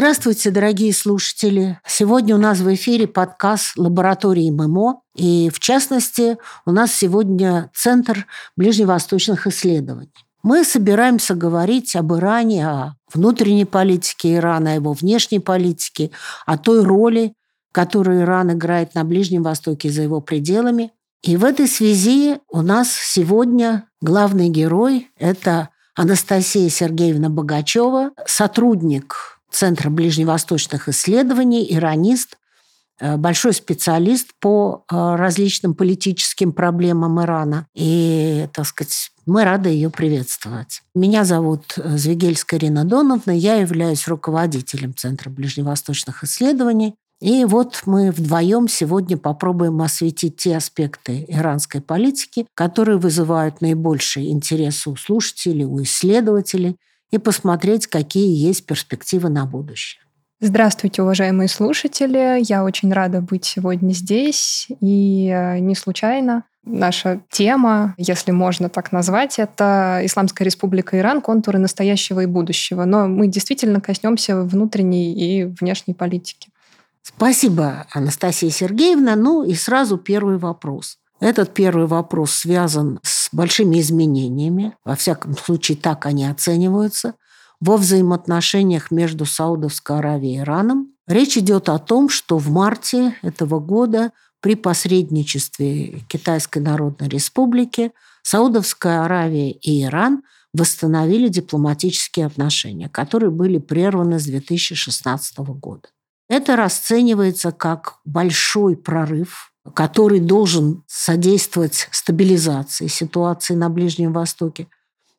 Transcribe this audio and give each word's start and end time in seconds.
Здравствуйте, 0.00 0.50
дорогие 0.50 0.94
слушатели. 0.94 1.78
Сегодня 1.86 2.34
у 2.34 2.38
нас 2.38 2.60
в 2.60 2.74
эфире 2.74 3.06
подкаст 3.06 3.76
лаборатории 3.76 4.50
ММО. 4.50 5.02
И, 5.14 5.50
в 5.52 5.58
частности, 5.58 6.38
у 6.64 6.72
нас 6.72 6.94
сегодня 6.94 7.70
Центр 7.74 8.26
ближневосточных 8.56 9.46
исследований. 9.46 10.08
Мы 10.42 10.64
собираемся 10.64 11.34
говорить 11.34 11.94
об 11.96 12.14
Иране, 12.14 12.66
о 12.66 12.94
внутренней 13.12 13.66
политике 13.66 14.36
Ирана, 14.36 14.72
о 14.72 14.74
его 14.76 14.94
внешней 14.94 15.38
политике, 15.38 16.12
о 16.46 16.56
той 16.56 16.82
роли, 16.82 17.34
которую 17.70 18.22
Иран 18.22 18.52
играет 18.52 18.94
на 18.94 19.04
Ближнем 19.04 19.42
Востоке 19.42 19.90
за 19.90 20.00
его 20.00 20.22
пределами. 20.22 20.92
И 21.22 21.36
в 21.36 21.44
этой 21.44 21.68
связи 21.68 22.38
у 22.48 22.62
нас 22.62 22.90
сегодня 22.90 23.86
главный 24.00 24.48
герой– 24.48 25.10
это 25.18 25.68
Анастасия 25.94 26.70
Сергеевна 26.70 27.28
Богачева, 27.28 28.12
сотрудник 28.24 29.39
Центра 29.50 29.90
ближневосточных 29.90 30.88
исследований, 30.88 31.66
иронист, 31.68 32.38
э, 33.00 33.16
большой 33.16 33.52
специалист 33.52 34.28
по 34.40 34.84
э, 34.90 35.14
различным 35.16 35.74
политическим 35.74 36.52
проблемам 36.52 37.20
Ирана. 37.20 37.66
И, 37.74 38.48
так 38.52 38.66
сказать, 38.66 39.10
мы 39.26 39.44
рады 39.44 39.68
ее 39.68 39.90
приветствовать. 39.90 40.82
Меня 40.94 41.24
зовут 41.24 41.74
э, 41.76 41.96
Звегельская 41.96 42.58
Ирина 42.58 42.84
Доновна, 42.84 43.32
я 43.32 43.56
являюсь 43.56 44.08
руководителем 44.08 44.94
Центра 44.94 45.30
ближневосточных 45.30 46.24
исследований. 46.24 46.94
И 47.20 47.44
вот 47.44 47.82
мы 47.84 48.12
вдвоем 48.12 48.66
сегодня 48.66 49.18
попробуем 49.18 49.82
осветить 49.82 50.36
те 50.36 50.56
аспекты 50.56 51.26
иранской 51.28 51.82
политики, 51.82 52.46
которые 52.54 52.96
вызывают 52.96 53.60
наибольший 53.60 54.30
интерес 54.30 54.86
у 54.86 54.96
слушателей, 54.96 55.64
у 55.64 55.82
исследователей– 55.82 56.76
и 57.10 57.18
посмотреть, 57.18 57.86
какие 57.86 58.36
есть 58.36 58.66
перспективы 58.66 59.28
на 59.28 59.46
будущее. 59.46 60.02
Здравствуйте, 60.42 61.02
уважаемые 61.02 61.48
слушатели. 61.48 62.42
Я 62.48 62.64
очень 62.64 62.92
рада 62.92 63.20
быть 63.20 63.44
сегодня 63.44 63.92
здесь. 63.92 64.68
И 64.80 65.28
э, 65.28 65.58
не 65.58 65.74
случайно 65.74 66.44
наша 66.64 67.20
тема, 67.30 67.94
если 67.98 68.30
можно 68.30 68.68
так 68.68 68.90
назвать, 68.92 69.38
это 69.38 70.00
Исламская 70.02 70.46
республика 70.46 70.98
Иран, 70.98 71.20
контуры 71.20 71.58
настоящего 71.58 72.20
и 72.20 72.26
будущего. 72.26 72.84
Но 72.84 73.06
мы 73.06 73.26
действительно 73.26 73.82
коснемся 73.82 74.40
внутренней 74.40 75.12
и 75.12 75.44
внешней 75.44 75.92
политики. 75.92 76.48
Спасибо, 77.02 77.86
Анастасия 77.92 78.50
Сергеевна. 78.50 79.16
Ну 79.16 79.42
и 79.42 79.54
сразу 79.54 79.98
первый 79.98 80.38
вопрос. 80.38 80.99
Этот 81.20 81.52
первый 81.52 81.86
вопрос 81.86 82.32
связан 82.32 82.98
с 83.02 83.28
большими 83.30 83.78
изменениями, 83.80 84.76
во 84.84 84.96
всяком 84.96 85.36
случае 85.36 85.76
так 85.76 86.06
они 86.06 86.24
оцениваются, 86.26 87.14
во 87.60 87.76
взаимоотношениях 87.76 88.90
между 88.90 89.26
Саудовской 89.26 89.98
Аравией 89.98 90.36
и 90.36 90.40
Ираном. 90.40 90.94
Речь 91.06 91.36
идет 91.36 91.68
о 91.68 91.78
том, 91.78 92.08
что 92.08 92.38
в 92.38 92.50
марте 92.50 93.14
этого 93.22 93.60
года 93.60 94.12
при 94.40 94.54
посредничестве 94.54 96.00
Китайской 96.08 96.60
Народной 96.60 97.08
Республики 97.08 97.92
Саудовская 98.22 99.04
Аравия 99.04 99.50
и 99.50 99.84
Иран 99.84 100.22
восстановили 100.54 101.28
дипломатические 101.28 102.26
отношения, 102.26 102.88
которые 102.88 103.30
были 103.30 103.58
прерваны 103.58 104.18
с 104.18 104.24
2016 104.24 105.38
года. 105.38 105.88
Это 106.28 106.56
расценивается 106.56 107.52
как 107.52 107.96
большой 108.04 108.76
прорыв 108.76 109.49
который 109.74 110.20
должен 110.20 110.82
содействовать 110.86 111.88
стабилизации 111.90 112.86
ситуации 112.86 113.54
на 113.54 113.68
Ближнем 113.68 114.12
Востоке. 114.12 114.68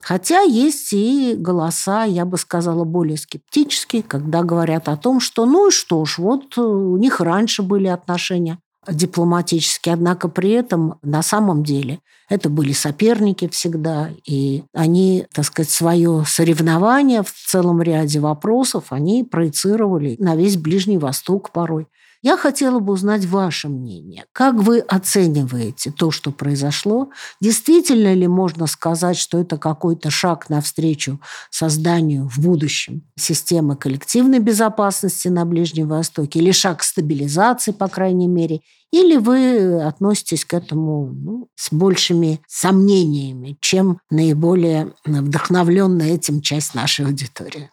Хотя 0.01 0.41
есть 0.41 0.93
и 0.93 1.35
голоса, 1.37 2.05
я 2.05 2.25
бы 2.25 2.37
сказала, 2.37 2.83
более 2.83 3.17
скептические, 3.17 4.01
когда 4.01 4.41
говорят 4.41 4.89
о 4.89 4.97
том, 4.97 5.19
что 5.19 5.45
ну 5.45 5.67
и 5.67 5.71
что 5.71 6.03
ж, 6.05 6.17
вот 6.17 6.57
у 6.57 6.97
них 6.97 7.19
раньше 7.19 7.61
были 7.61 7.87
отношения 7.87 8.57
дипломатические, 8.87 9.93
однако 9.93 10.27
при 10.27 10.51
этом 10.51 10.95
на 11.03 11.21
самом 11.21 11.63
деле 11.63 11.99
это 12.29 12.49
были 12.49 12.71
соперники 12.71 13.47
всегда, 13.47 14.09
и 14.25 14.63
они, 14.73 15.27
так 15.33 15.45
сказать, 15.45 15.69
свое 15.69 16.23
соревнование 16.25 17.21
в 17.23 17.31
целом 17.31 17.81
ряде 17.81 18.19
вопросов 18.19 18.85
они 18.89 19.23
проецировали 19.23 20.15
на 20.17 20.35
весь 20.35 20.57
Ближний 20.57 20.97
Восток 20.97 21.51
порой. 21.51 21.87
Я 22.21 22.37
хотела 22.37 22.79
бы 22.79 22.93
узнать 22.93 23.25
ваше 23.25 23.67
мнение. 23.67 24.25
Как 24.31 24.55
вы 24.55 24.79
оцениваете 24.79 25.91
то, 25.91 26.11
что 26.11 26.31
произошло? 26.31 27.09
Действительно 27.39 28.13
ли 28.13 28.27
можно 28.27 28.67
сказать, 28.67 29.17
что 29.17 29.39
это 29.39 29.57
какой-то 29.57 30.11
шаг 30.11 30.47
навстречу 30.49 31.19
созданию 31.49 32.29
в 32.29 32.37
будущем 32.39 33.03
системы 33.17 33.75
коллективной 33.75 34.39
безопасности 34.39 35.29
на 35.29 35.45
Ближнем 35.45 35.87
Востоке 35.87 36.39
или 36.39 36.51
шаг 36.51 36.83
стабилизации, 36.83 37.71
по 37.71 37.87
крайней 37.87 38.27
мере? 38.27 38.61
Или 38.91 39.17
вы 39.17 39.81
относитесь 39.81 40.45
к 40.45 40.53
этому 40.53 41.07
ну, 41.07 41.47
с 41.55 41.71
большими 41.71 42.41
сомнениями, 42.47 43.57
чем 43.61 43.99
наиболее 44.11 44.93
вдохновленная 45.05 46.13
этим 46.15 46.41
часть 46.41 46.75
нашей 46.75 47.05
аудитории? 47.05 47.71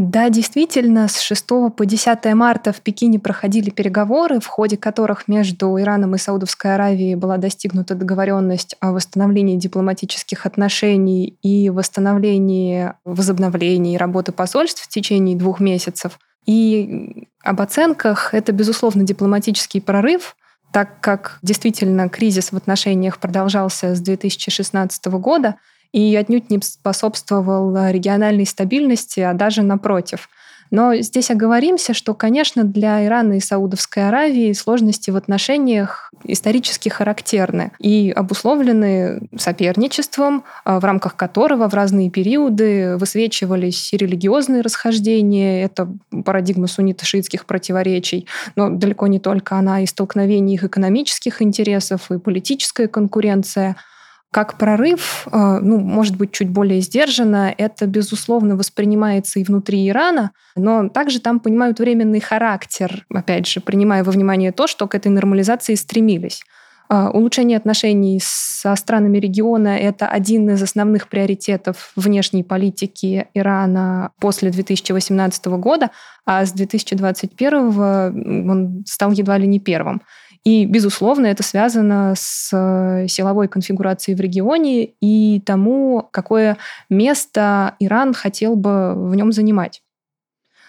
Да, 0.00 0.30
действительно, 0.30 1.08
с 1.08 1.18
6 1.18 1.44
по 1.76 1.84
10 1.84 2.24
марта 2.34 2.72
в 2.72 2.80
Пекине 2.82 3.18
проходили 3.18 3.70
переговоры, 3.70 4.38
в 4.38 4.46
ходе 4.46 4.76
которых 4.76 5.26
между 5.26 5.76
Ираном 5.76 6.14
и 6.14 6.18
Саудовской 6.18 6.76
Аравией 6.76 7.16
была 7.16 7.36
достигнута 7.36 7.96
договоренность 7.96 8.76
о 8.78 8.92
восстановлении 8.92 9.56
дипломатических 9.56 10.46
отношений 10.46 11.36
и 11.42 11.68
восстановлении, 11.68 12.92
возобновлении 13.04 13.96
работы 13.96 14.30
посольств 14.30 14.82
в 14.82 14.88
течение 14.88 15.36
двух 15.36 15.58
месяцев. 15.58 16.20
И 16.46 17.26
об 17.42 17.60
оценках 17.60 18.34
это, 18.34 18.52
безусловно, 18.52 19.02
дипломатический 19.02 19.80
прорыв, 19.80 20.36
так 20.72 21.00
как 21.00 21.40
действительно 21.42 22.08
кризис 22.08 22.52
в 22.52 22.56
отношениях 22.56 23.18
продолжался 23.18 23.96
с 23.96 24.00
2016 24.00 25.06
года– 25.06 25.56
и 25.92 26.14
отнюдь 26.16 26.50
не 26.50 26.60
способствовал 26.62 27.90
региональной 27.90 28.46
стабильности, 28.46 29.20
а 29.20 29.32
даже 29.32 29.62
напротив. 29.62 30.28
Но 30.70 30.94
здесь 30.96 31.30
оговоримся, 31.30 31.94
что, 31.94 32.14
конечно, 32.14 32.64
для 32.64 33.04
Ирана 33.04 33.34
и 33.34 33.40
Саудовской 33.40 34.08
Аравии 34.08 34.52
сложности 34.52 35.10
в 35.10 35.16
отношениях 35.16 36.12
исторически 36.24 36.88
характерны 36.88 37.72
и 37.78 38.10
обусловлены 38.10 39.28
соперничеством, 39.36 40.44
а, 40.64 40.80
в 40.80 40.84
рамках 40.84 41.16
которого 41.16 41.68
в 41.68 41.74
разные 41.74 42.10
периоды 42.10 42.96
высвечивались 42.96 43.92
и 43.92 43.96
религиозные 43.96 44.62
расхождения, 44.62 45.64
это 45.64 45.88
парадигма 46.24 46.66
суннито-шиитских 46.66 47.46
противоречий, 47.46 48.26
но 48.56 48.68
далеко 48.68 49.06
не 49.06 49.20
только 49.20 49.56
она, 49.56 49.80
и 49.80 49.86
столкновение 49.86 50.56
их 50.56 50.64
экономических 50.64 51.40
интересов, 51.40 52.10
и 52.10 52.18
политическая 52.18 52.88
конкуренция– 52.88 53.76
как 54.30 54.58
прорыв, 54.58 55.26
э, 55.32 55.58
ну, 55.62 55.78
может 55.78 56.16
быть, 56.16 56.32
чуть 56.32 56.50
более 56.50 56.80
сдержанно, 56.80 57.54
это, 57.56 57.86
безусловно, 57.86 58.56
воспринимается 58.56 59.40
и 59.40 59.44
внутри 59.44 59.88
Ирана, 59.88 60.32
но 60.54 60.88
также 60.88 61.20
там 61.20 61.40
понимают 61.40 61.78
временный 61.78 62.20
характер, 62.20 63.06
опять 63.12 63.46
же, 63.46 63.60
принимая 63.60 64.04
во 64.04 64.12
внимание 64.12 64.52
то, 64.52 64.66
что 64.66 64.86
к 64.86 64.94
этой 64.94 65.08
нормализации 65.08 65.74
стремились. 65.76 66.42
Э, 66.90 67.08
улучшение 67.08 67.56
отношений 67.56 68.20
со 68.22 68.76
странами 68.76 69.18
региона– 69.18 69.68
это 69.80 70.06
один 70.06 70.50
из 70.50 70.62
основных 70.62 71.08
приоритетов 71.08 71.92
внешней 71.96 72.42
политики 72.42 73.28
Ирана 73.32 74.10
после 74.20 74.50
2018 74.50 75.46
года, 75.46 75.90
а 76.26 76.44
с 76.44 76.52
2021 76.52 78.50
он 78.50 78.84
стал 78.86 79.12
едва 79.12 79.38
ли 79.38 79.46
не 79.46 79.58
первым. 79.58 80.02
И, 80.44 80.64
безусловно, 80.64 81.26
это 81.26 81.42
связано 81.42 82.14
с 82.16 82.50
э, 82.52 83.06
силовой 83.08 83.48
конфигурацией 83.48 84.16
в 84.16 84.20
регионе 84.20 84.90
и 85.00 85.40
тому, 85.44 86.08
какое 86.10 86.56
место 86.88 87.74
Иран 87.80 88.14
хотел 88.14 88.56
бы 88.56 88.94
в 88.94 89.14
нем 89.14 89.32
занимать. 89.32 89.82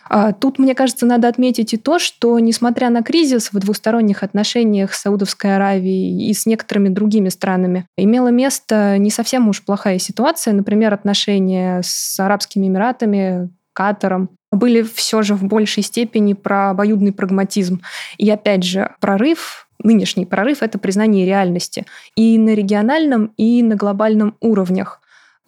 А 0.09 0.33
тут, 0.33 0.57
мне 0.57 0.73
кажется, 0.73 1.05
надо 1.05 1.27
отметить 1.27 1.73
и 1.73 1.77
то, 1.77 1.99
что, 1.99 2.39
несмотря 2.39 2.89
на 2.89 3.03
кризис 3.03 3.53
в 3.53 3.59
двусторонних 3.59 4.23
отношениях 4.23 4.93
с 4.93 5.01
Саудовской 5.01 5.55
Аравией 5.55 6.29
и 6.29 6.33
с 6.33 6.47
некоторыми 6.47 6.89
другими 6.89 7.29
странами, 7.29 7.85
имела 7.95 8.29
место 8.29 8.97
не 8.97 9.11
совсем 9.11 9.47
уж 9.49 9.63
плохая 9.63 9.99
ситуация. 9.99 10.53
Например, 10.53 10.95
отношения 10.95 11.81
с 11.83 12.19
Арабскими 12.19 12.67
Эмиратами, 12.67 13.51
Катаром, 13.79 14.29
были 14.51 14.81
все 14.81 15.21
же 15.21 15.35
в 15.35 15.45
большей 15.45 15.83
степени 15.83 16.33
про 16.33 16.71
обоюдный 16.71 17.13
прагматизм. 17.13 17.81
И 18.17 18.29
опять 18.29 18.63
же, 18.65 18.93
прорыв 18.99 19.69
нынешний 19.81 20.25
прорыв— 20.25 20.57
это 20.61 20.77
признание 20.77 21.25
реальности 21.25 21.85
и 22.17 22.37
на 22.37 22.53
региональном, 22.53 23.31
и 23.37 23.63
на 23.63 23.77
глобальном 23.77 24.35
уровнях. 24.41 24.99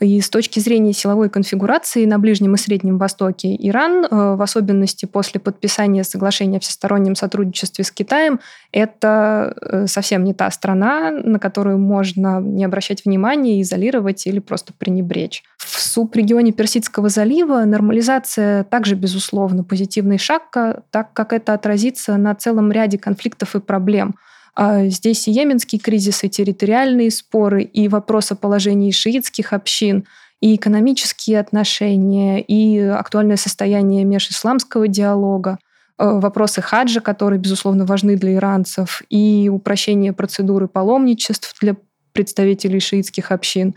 И 0.02 0.20
с 0.20 0.32
точки 0.32 0.60
зрения 0.60 0.94
силовой 0.94 1.30
конфигурации 1.30 2.06
на 2.06 2.18
Ближнем 2.18 2.56
и 2.56 2.58
Среднем 2.58 2.98
Востоке, 2.98 3.56
Иран, 3.56 4.04
э, 4.04 4.36
в 4.36 4.42
особенности 4.42 5.06
после 5.06 5.40
подписания 5.40 6.04
соглашения 6.04 6.58
о 6.58 6.60
всестороннем 6.60 7.14
сотрудничестве 7.14 7.84
с 7.84 7.92
Китаем, 7.92 8.40
это 8.72 9.56
э, 9.62 9.86
совсем 9.88 10.24
не 10.24 10.34
та 10.34 10.50
страна, 10.50 11.12
на 11.12 11.38
которую 11.38 11.78
можно 11.78 12.42
не 12.42 12.66
обращать 12.66 13.06
внимания, 13.06 13.62
изолировать 13.62 14.26
или 14.26 14.40
просто 14.40 14.74
пренебречь. 14.76 15.44
В 15.60 15.80
субрегионе 15.80 16.52
Персидского 16.52 17.10
залива 17.10 17.64
нормализация 17.66 18.64
также, 18.64 18.96
безусловно, 18.96 19.64
позитивный 19.64 20.18
шаг, 20.18 20.52
так 20.90 21.14
как 21.14 21.32
это 21.32 21.54
отразится 21.54 22.18
на 22.18 22.34
целом 22.34 22.72
ряде 22.72 22.98
конфликтов 22.98 23.56
и 23.56 23.60
проблем– 23.60 24.16
здесь 24.58 25.28
и 25.28 25.32
йеменский 25.32 25.80
кризис, 25.80 26.24
и 26.24 26.30
территориальные 26.30 27.12
споры, 27.12 27.64
и 27.64 27.88
вопрос 27.88 28.32
о 28.32 28.36
положении 28.36 28.92
шиитских 28.92 29.54
общин, 29.54 30.06
и 30.42 30.56
экономические 30.56 31.40
отношения, 31.40 32.42
и 32.42 32.80
актуальное 32.80 33.38
состояние 33.38 34.04
межисламского 34.04 34.88
диалога, 34.88 35.60
э, 35.98 36.10
вопросы 36.20 36.62
хаджа, 36.62 37.00
которые, 37.00 37.40
безусловно, 37.40 37.86
важны 37.86 38.16
для 38.16 38.36
иранцев, 38.36 39.02
и 39.10 39.50
упрощение 39.52 40.14
процедуры 40.14 40.68
паломничеств 40.68 41.56
для 41.62 41.76
представителей 42.12 42.80
шиитских 42.80 43.32
общин. 43.32 43.76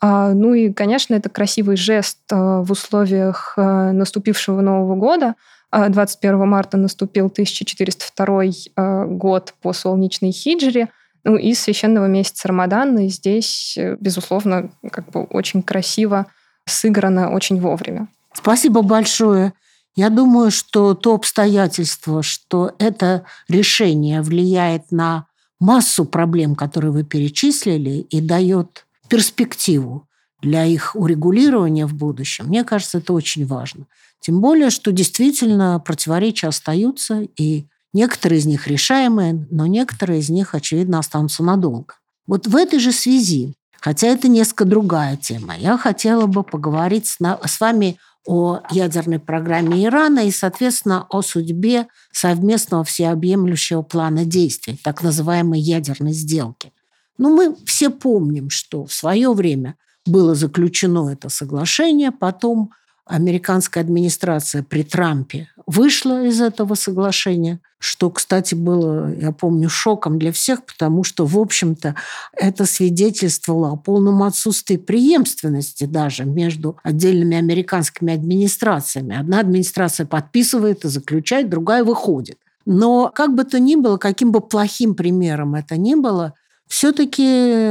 А, 0.00 0.32
ну 0.32 0.54
и, 0.54 0.72
конечно, 0.72 1.14
это 1.14 1.28
красивый 1.28 1.76
жест 1.76 2.18
в 2.30 2.66
условиях 2.70 3.54
наступившего 3.56 4.60
Нового 4.60 4.96
года– 4.96 5.34
21 5.88 6.34
а, 6.34 6.44
марта 6.46 6.76
наступил 6.76 7.26
1402 7.26 8.42
а, 8.76 9.04
год 9.06 9.54
по 9.60 9.72
солнечной 9.72 10.30
хиджре, 10.32 10.88
ну 11.24 11.36
и 11.36 11.54
священного 11.54 12.06
месяца 12.06 12.48
Рамадана. 12.48 13.06
И 13.06 13.08
здесь, 13.08 13.76
э, 13.76 13.96
безусловно, 13.98 14.70
как 14.92 15.10
бы 15.10 15.24
очень 15.24 15.62
красиво 15.62 16.26
сыграно, 16.66 17.30
очень 17.30 17.60
вовремя. 17.60 18.08
Спасибо 18.32 18.82
большое. 18.82 19.54
Я 19.96 20.10
думаю, 20.10 20.50
что 20.50 20.94
то 20.94 21.14
обстоятельство, 21.14 22.22
что 22.22 22.72
это 22.78 23.24
решение 23.48 24.22
влияет 24.22 24.90
на 24.90 25.26
массу 25.60 26.04
проблем, 26.04 26.56
которые 26.56 26.90
вы 26.90 27.04
перечислили, 27.04 28.00
и 28.10 28.20
дает 28.20 28.86
перспективу 29.08 30.08
для 30.44 30.66
их 30.66 30.94
урегулирования 30.94 31.86
в 31.86 31.94
будущем, 31.94 32.46
мне 32.46 32.64
кажется, 32.64 32.98
это 32.98 33.12
очень 33.12 33.46
важно. 33.46 33.86
Тем 34.20 34.40
более, 34.40 34.70
что 34.70 34.92
действительно 34.92 35.80
противоречия 35.80 36.48
остаются, 36.48 37.26
и 37.36 37.66
некоторые 37.92 38.40
из 38.40 38.46
них 38.46 38.68
решаемые, 38.68 39.46
но 39.50 39.66
некоторые 39.66 40.20
из 40.20 40.28
них, 40.28 40.54
очевидно, 40.54 40.98
останутся 40.98 41.42
надолго. 41.42 41.94
Вот 42.26 42.46
в 42.46 42.56
этой 42.56 42.78
же 42.78 42.92
связи, 42.92 43.54
хотя 43.80 44.08
это 44.08 44.28
несколько 44.28 44.64
другая 44.64 45.16
тема, 45.16 45.56
я 45.56 45.76
хотела 45.78 46.26
бы 46.26 46.42
поговорить 46.42 47.06
с, 47.06 47.18
с 47.18 47.60
вами 47.60 47.98
о 48.26 48.60
ядерной 48.70 49.18
программе 49.18 49.84
Ирана 49.84 50.20
и, 50.20 50.30
соответственно, 50.30 51.06
о 51.10 51.22
судьбе 51.22 51.88
совместного 52.12 52.84
всеобъемлющего 52.84 53.82
плана 53.82 54.24
действий, 54.24 54.78
так 54.82 55.02
называемой 55.02 55.60
ядерной 55.60 56.12
сделки. 56.12 56.72
Ну, 57.18 57.34
мы 57.34 57.56
все 57.66 57.90
помним, 57.90 58.50
что 58.50 58.86
в 58.86 58.92
свое 58.92 59.32
время 59.32 59.76
было 60.06 60.34
заключено 60.34 61.10
это 61.10 61.28
соглашение, 61.28 62.12
потом 62.12 62.70
американская 63.06 63.84
администрация 63.84 64.62
при 64.62 64.82
Трампе 64.82 65.48
вышла 65.66 66.24
из 66.24 66.40
этого 66.40 66.74
соглашения, 66.74 67.60
что, 67.78 68.10
кстати, 68.10 68.54
было, 68.54 69.14
я 69.14 69.30
помню, 69.32 69.68
шоком 69.68 70.18
для 70.18 70.32
всех, 70.32 70.64
потому 70.64 71.04
что, 71.04 71.26
в 71.26 71.38
общем-то, 71.38 71.94
это 72.32 72.64
свидетельствовало 72.64 73.72
о 73.72 73.76
полном 73.76 74.22
отсутствии 74.22 74.76
преемственности 74.76 75.84
даже 75.84 76.24
между 76.24 76.78
отдельными 76.82 77.36
американскими 77.36 78.14
администрациями. 78.14 79.18
Одна 79.18 79.40
администрация 79.40 80.06
подписывает 80.06 80.84
и 80.84 80.88
заключает, 80.88 81.50
другая 81.50 81.84
выходит. 81.84 82.38
Но 82.66 83.10
как 83.14 83.34
бы 83.34 83.44
то 83.44 83.58
ни 83.58 83.76
было, 83.76 83.98
каким 83.98 84.32
бы 84.32 84.40
плохим 84.40 84.94
примером 84.94 85.54
это 85.54 85.76
ни 85.76 85.94
было, 85.94 86.32
все-таки 86.74 87.22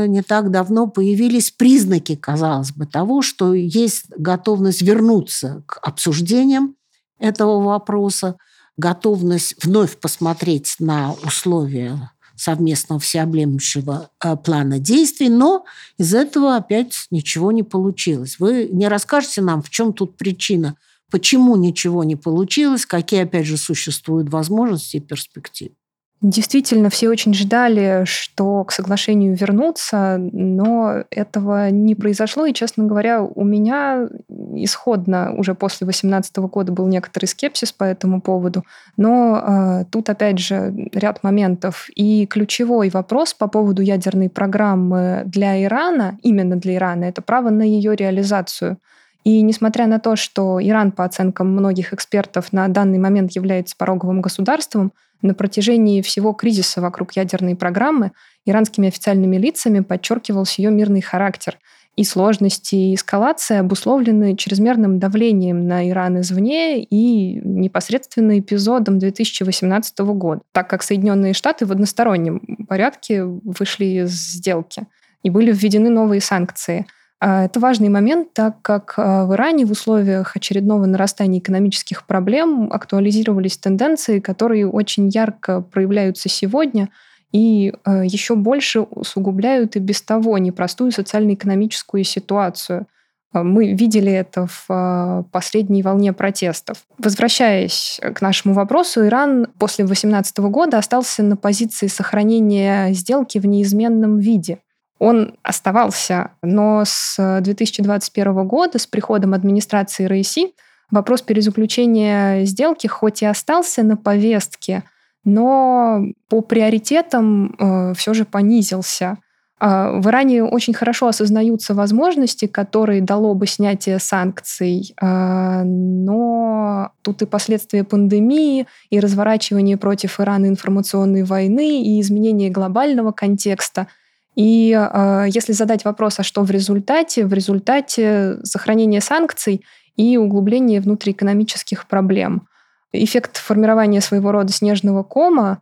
не 0.07 0.21
так 0.21 0.49
давно 0.49 0.87
появились 0.87 1.51
признаки, 1.51 2.15
казалось 2.15 2.71
бы, 2.71 2.85
того, 2.85 3.21
что 3.21 3.53
есть 3.53 4.05
готовность 4.15 4.81
вернуться 4.81 5.61
к 5.65 5.77
обсуждениям 5.81 6.77
этого 7.19 7.61
вопроса, 7.61 8.37
готовность 8.77 9.55
вновь 9.61 9.97
посмотреть 9.97 10.77
на 10.79 11.11
условия 11.25 12.11
совместного 12.37 13.01
всеобъемлющего 13.01 14.09
э, 14.23 14.37
плана 14.37 14.79
действий, 14.79 15.27
но 15.27 15.65
из 15.97 16.13
этого 16.13 16.55
опять 16.55 17.07
ничего 17.11 17.51
не 17.51 17.63
получилось. 17.63 18.39
Вы 18.39 18.69
не 18.71 18.87
расскажете 18.87 19.41
нам, 19.41 19.61
в 19.61 19.69
чем 19.69 19.91
тут 19.91 20.15
причина, 20.15 20.77
почему 21.11 21.57
ничего 21.57 22.05
не 22.05 22.15
получилось, 22.15 22.85
какие, 22.85 23.23
опять 23.23 23.47
же, 23.47 23.57
существуют 23.57 24.29
возможности 24.29 24.95
и 24.95 25.01
перспективы? 25.01 25.75
Действительно, 26.23 26.89
все 26.89 27.09
очень 27.09 27.33
ждали, 27.33 28.05
что 28.05 28.63
к 28.63 28.71
соглашению 28.71 29.35
вернутся, 29.35 30.17
но 30.17 31.03
этого 31.09 31.69
не 31.69 31.95
произошло. 31.95 32.45
И, 32.45 32.53
честно 32.53 32.85
говоря, 32.85 33.21
у 33.21 33.43
меня 33.43 34.07
исходно 34.55 35.33
уже 35.35 35.53
после 35.53 35.83
2018 35.83 36.37
года 36.37 36.71
был 36.71 36.87
некоторый 36.87 37.25
скепсис 37.25 37.73
по 37.73 37.83
этому 37.83 38.21
поводу. 38.21 38.63
Но 38.95 39.37
э, 39.37 39.85
тут, 39.91 40.09
опять 40.09 40.39
же, 40.39 40.73
ряд 40.93 41.23
моментов. 41.23 41.89
И 41.93 42.25
ключевой 42.25 42.89
вопрос 42.89 43.33
по 43.33 43.49
поводу 43.49 43.81
ядерной 43.81 44.29
программы 44.29 45.23
для 45.25 45.61
Ирана, 45.61 46.17
именно 46.23 46.55
для 46.55 46.75
Ирана, 46.75 47.03
это 47.03 47.21
право 47.21 47.49
на 47.49 47.63
ее 47.63 47.97
реализацию. 47.97 48.77
И 49.23 49.41
несмотря 49.41 49.87
на 49.87 49.99
то, 49.99 50.15
что 50.15 50.59
Иран, 50.61 50.91
по 50.91 51.05
оценкам 51.05 51.49
многих 51.51 51.93
экспертов, 51.93 52.51
на 52.51 52.67
данный 52.67 52.99
момент 52.99 53.31
является 53.31 53.75
пороговым 53.77 54.21
государством, 54.21 54.91
на 55.21 55.33
протяжении 55.33 56.01
всего 56.01 56.33
кризиса 56.33 56.81
вокруг 56.81 57.13
ядерной 57.13 57.55
программы 57.55 58.11
иранскими 58.45 58.89
официальными 58.89 59.37
лицами 59.37 59.79
подчеркивался 59.79 60.61
ее 60.61 60.69
мирный 60.69 61.01
характер. 61.01 61.57
И 61.95 62.03
сложности 62.03 62.75
и 62.75 62.95
эскалация 62.95 63.59
обусловлены 63.59 64.35
чрезмерным 64.35 64.99
давлением 64.99 65.67
на 65.67 65.87
Иран 65.87 66.19
извне 66.19 66.83
и 66.83 67.39
непосредственно 67.43 68.39
эпизодом 68.39 68.97
2018 68.97 69.99
года, 69.99 70.41
так 70.51 70.67
как 70.67 70.81
Соединенные 70.81 71.33
Штаты 71.33 71.67
в 71.67 71.71
одностороннем 71.71 72.65
порядке 72.67 73.23
вышли 73.23 73.85
из 74.03 74.09
сделки 74.09 74.87
и 75.21 75.29
были 75.29 75.53
введены 75.53 75.89
новые 75.89 76.19
санкции– 76.19 76.85
это 77.25 77.61
важный 77.61 77.87
момент, 77.87 78.33
так 78.33 78.61
как 78.61 78.95
а, 78.97 79.25
в 79.25 79.33
Иране 79.33 79.65
в 79.65 79.71
условиях 79.71 80.35
очередного 80.35 80.85
нарастания 80.85 81.39
экономических 81.39 82.05
проблем 82.05 82.69
актуализировались 82.69 83.57
тенденции, 83.57 84.19
которые 84.19 84.67
очень 84.67 85.07
ярко 85.07 85.61
проявляются 85.61 86.27
сегодня 86.27 86.89
и 87.31 87.73
а, 87.85 88.03
еще 88.03 88.35
больше 88.35 88.81
усугубляют 88.81 89.77
и 89.77 89.79
без 89.79 90.01
того 90.01 90.37
непростую 90.37 90.91
социально-экономическую 90.91 92.03
ситуацию. 92.03 92.87
Мы 93.31 93.73
видели 93.73 94.11
это 94.11 94.47
в 94.67 95.25
последней 95.31 95.81
волне 95.81 96.13
протестов. 96.13 96.83
Возвращаясь 96.99 97.99
к 98.13 98.21
нашему 98.21 98.53
вопросу, 98.53 99.07
Иран 99.07 99.47
после 99.57 99.85
2018 99.85 100.37
года 100.39 100.77
остался 100.77 101.23
на 101.23 101.37
позиции 101.37 101.87
сохранения 101.87 102.93
сделки 102.93 103.37
в 103.37 103.47
неизменном 103.47 104.19
виде– 104.19 104.59
он 105.03 105.35
оставался. 105.43 106.31
Но 106.41 106.83
с 106.85 107.17
2021 107.41 108.47
года, 108.47 108.79
с 108.79 108.87
приходом 108.87 109.33
администрации 109.33 110.05
РАИСИ, 110.05 110.53
вопрос 110.91 111.21
перезаключения 111.21 112.45
сделки 112.45 112.87
хоть 112.87 113.21
и 113.21 113.25
остался 113.25 113.83
на 113.83 113.97
повестке, 113.97 114.83
но 115.25 116.01
по 116.29 116.39
приоритетам 116.39 117.53
э, 117.59 117.93
все 117.95 118.13
же 118.13 118.23
понизился. 118.23 119.17
Э, 119.59 119.99
в 119.99 120.07
Иране 120.07 120.45
очень 120.45 120.73
хорошо 120.73 121.07
осознаются 121.07 121.73
возможности, 121.73 122.47
которые 122.47 123.01
дало 123.01 123.33
бы 123.33 123.45
снятие 123.45 123.99
санкций, 123.99 124.95
э, 125.01 125.63
но 125.65 126.91
тут 127.01 127.21
и 127.21 127.25
последствия 127.25 127.83
пандемии, 127.83 128.67
и 128.89 129.01
разворачивание 129.01 129.75
против 129.75 130.21
Ирана 130.21 130.45
информационной 130.45 131.23
войны, 131.23 131.83
и 131.83 131.99
изменение 131.99 132.49
глобального 132.49 133.11
контекста– 133.11 133.87
и 134.35 134.71
э, 134.73 135.25
если 135.29 135.53
задать 135.53 135.85
вопрос, 135.85 136.19
а 136.19 136.23
что 136.23 136.43
в 136.43 136.51
результате? 136.51 137.25
В 137.25 137.33
результате 137.33 138.37
сохранение 138.43 139.01
санкций 139.01 139.63
и 139.95 140.17
углубление 140.17 140.81
внутриэкономических 140.81 141.87
проблем. 141.87 142.47
Эффект 142.91 143.37
формирования 143.37 144.01
своего 144.01 144.31
рода 144.31 144.51
снежного 144.51 145.03
кома, 145.03 145.61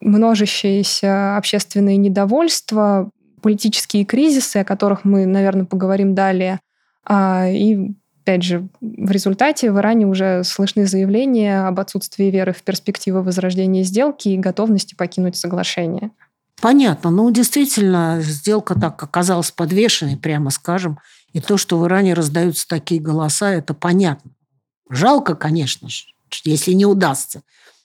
множащееся 0.00 1.36
общественное 1.36 1.96
недовольство, 1.96 3.10
политические 3.42 4.04
кризисы, 4.04 4.58
о 4.58 4.64
которых 4.64 5.04
мы, 5.04 5.26
наверное, 5.26 5.64
поговорим 5.64 6.14
далее. 6.14 6.60
А, 7.04 7.48
и, 7.48 7.92
опять 8.22 8.42
же, 8.42 8.68
в 8.80 9.10
результате 9.10 9.72
в 9.72 9.78
Иране 9.78 10.06
уже 10.06 10.44
слышны 10.44 10.86
заявления 10.86 11.66
об 11.66 11.80
отсутствии 11.80 12.26
веры 12.26 12.52
в 12.52 12.62
перспективы 12.62 13.22
возрождения 13.22 13.82
сделки 13.82 14.28
и 14.28 14.38
готовности 14.38 14.94
покинуть 14.94 15.36
соглашение. 15.36 16.10
Понятно. 16.60 17.10
Ну, 17.10 17.30
действительно, 17.30 18.20
сделка 18.20 18.78
так 18.78 19.02
оказалась 19.02 19.50
подвешенной, 19.50 20.16
прямо 20.16 20.50
скажем. 20.50 20.98
И 21.32 21.40
то, 21.40 21.56
что 21.56 21.78
в 21.78 21.86
Иране 21.86 22.14
раздаются 22.14 22.66
такие 22.68 23.00
голоса, 23.00 23.52
это 23.52 23.72
понятно. 23.72 24.32
Жалко, 24.90 25.34
конечно 25.36 25.88
же, 25.88 26.04
если 26.44 26.72
не 26.72 26.86
удастся 26.86 27.42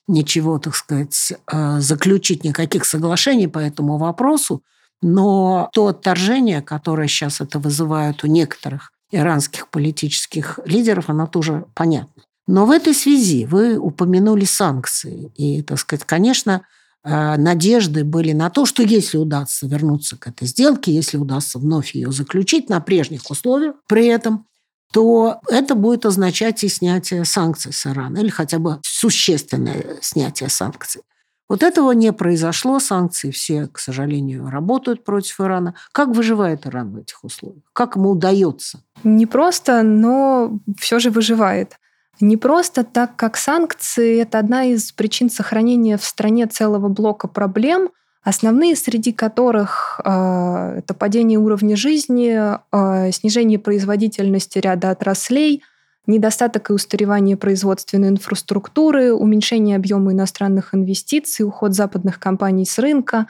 ничего, 0.08 0.58
так 0.58 0.74
сказать, 0.74 1.32
э, 1.50 1.80
заключить, 1.80 2.44
никаких 2.44 2.84
соглашений 2.84 3.48
по 3.48 3.58
этому 3.58 3.98
вопросу, 3.98 4.62
но 5.02 5.68
то 5.72 5.88
отторжение, 5.88 6.62
которое 6.62 7.08
сейчас 7.08 7.40
это 7.40 7.58
вызывает 7.58 8.24
у 8.24 8.26
некоторых 8.26 8.92
иранских 9.10 9.68
политических 9.68 10.58
лидеров, 10.64 11.08
оно 11.08 11.26
тоже 11.26 11.66
понятно. 11.74 12.22
Но 12.46 12.66
в 12.66 12.70
этой 12.70 12.94
связи 12.94 13.44
вы 13.44 13.76
упомянули 13.78 14.44
санкции. 14.44 15.32
И, 15.36 15.62
так 15.62 15.78
сказать, 15.78 16.04
конечно, 16.04 16.62
надежды 17.06 18.04
были 18.04 18.32
на 18.32 18.50
то, 18.50 18.66
что 18.66 18.82
если 18.82 19.16
удастся 19.16 19.66
вернуться 19.66 20.16
к 20.16 20.26
этой 20.26 20.48
сделке, 20.48 20.92
если 20.92 21.16
удастся 21.16 21.58
вновь 21.58 21.94
ее 21.94 22.10
заключить 22.10 22.68
на 22.68 22.80
прежних 22.80 23.30
условиях, 23.30 23.76
при 23.86 24.06
этом 24.06 24.46
то 24.92 25.40
это 25.48 25.74
будет 25.74 26.06
означать 26.06 26.64
и 26.64 26.68
снятие 26.68 27.24
санкций 27.24 27.72
с 27.72 27.86
Ирана, 27.86 28.18
или 28.18 28.28
хотя 28.28 28.58
бы 28.58 28.80
существенное 28.82 29.98
снятие 30.00 30.48
санкций. 30.48 31.02
Вот 31.48 31.62
этого 31.62 31.92
не 31.92 32.12
произошло, 32.12 32.80
санкции 32.80 33.30
все, 33.30 33.68
к 33.68 33.78
сожалению, 33.78 34.50
работают 34.50 35.04
против 35.04 35.40
Ирана. 35.40 35.74
Как 35.92 36.08
выживает 36.08 36.66
Иран 36.66 36.92
в 36.92 36.96
этих 36.98 37.22
условиях? 37.22 37.62
Как 37.72 37.96
ему 37.96 38.10
удается? 38.10 38.82
Не 39.04 39.26
просто, 39.26 39.82
но 39.82 40.58
все 40.78 40.98
же 40.98 41.10
выживает. 41.10 41.76
Не 42.20 42.36
просто 42.36 42.84
так, 42.84 43.16
как 43.16 43.36
санкции– 43.36 44.18
это 44.20 44.38
одна 44.38 44.64
из 44.64 44.92
причин 44.92 45.30
сохранения 45.30 45.98
в 45.98 46.04
стране 46.04 46.46
целого 46.46 46.88
блока 46.88 47.28
проблем– 47.28 47.90
Основные 48.26 48.74
среди 48.74 49.12
которых 49.12 50.00
э, 50.04 50.78
это 50.78 50.94
падение 50.94 51.38
уровня 51.38 51.76
жизни, 51.76 52.36
э, 52.36 53.12
снижение 53.12 53.60
производительности 53.60 54.58
ряда 54.58 54.90
отраслей, 54.90 55.62
недостаток 56.08 56.70
и 56.70 56.72
устаревание 56.72 57.36
производственной 57.36 58.08
инфраструктуры, 58.08 59.12
уменьшение 59.12 59.76
объема 59.76 60.12
иностранных 60.12 60.74
инвестиций, 60.74 61.46
уход 61.46 61.74
западных 61.74 62.18
компаний 62.18 62.64
с 62.64 62.80
рынка, 62.80 63.28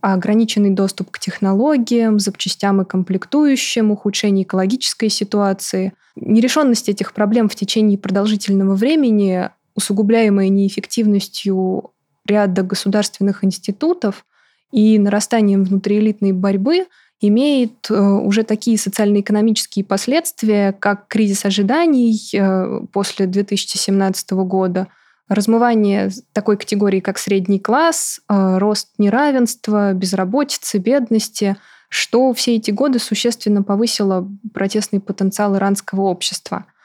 ограниченный 0.00 0.70
доступ 0.70 1.10
к 1.10 1.18
технологиям, 1.18 2.18
запчастям 2.18 2.82
и 2.82 2.84
комплектующим, 2.84 3.90
ухудшение 3.90 4.44
экологической 4.44 5.08
ситуации. 5.08 5.92
Нерешенность 6.16 6.88
этих 6.88 7.12
проблем 7.12 7.48
в 7.48 7.54
течение 7.54 7.98
продолжительного 7.98 8.74
времени, 8.74 9.50
усугубляемая 9.74 10.48
неэффективностью 10.48 11.90
ряда 12.26 12.62
государственных 12.62 13.44
институтов– 13.44 14.24
и 14.72 14.98
нарастанием 14.98 15.64
внутриэлитной 15.64 16.32
борьбы 16.32 16.86
имеет 17.20 17.90
э, 17.90 18.00
уже 18.00 18.44
такие 18.44 18.78
социально-экономические 18.78 19.84
последствия, 19.84 20.72
как 20.72 21.08
кризис 21.08 21.44
ожиданий 21.44 22.16
э, 22.32 22.80
после 22.92 23.26
2017 23.26 24.30
года, 24.32 24.88
размывание 25.28 26.10
такой 26.32 26.56
категории, 26.56 27.00
как 27.00 27.18
средний 27.18 27.58
класс, 27.58 28.20
э, 28.28 28.58
рост 28.58 28.90
неравенства, 28.98 29.92
безработицы, 29.92 30.78
бедности, 30.78 31.56
что 31.88 32.32
все 32.32 32.56
эти 32.56 32.70
годы 32.70 32.98
существенно 32.98 33.62
повысило 33.62 34.28
протестный 34.52 35.00
потенциал 35.00 35.56
иранского 35.56 36.02
общества– 36.02 36.66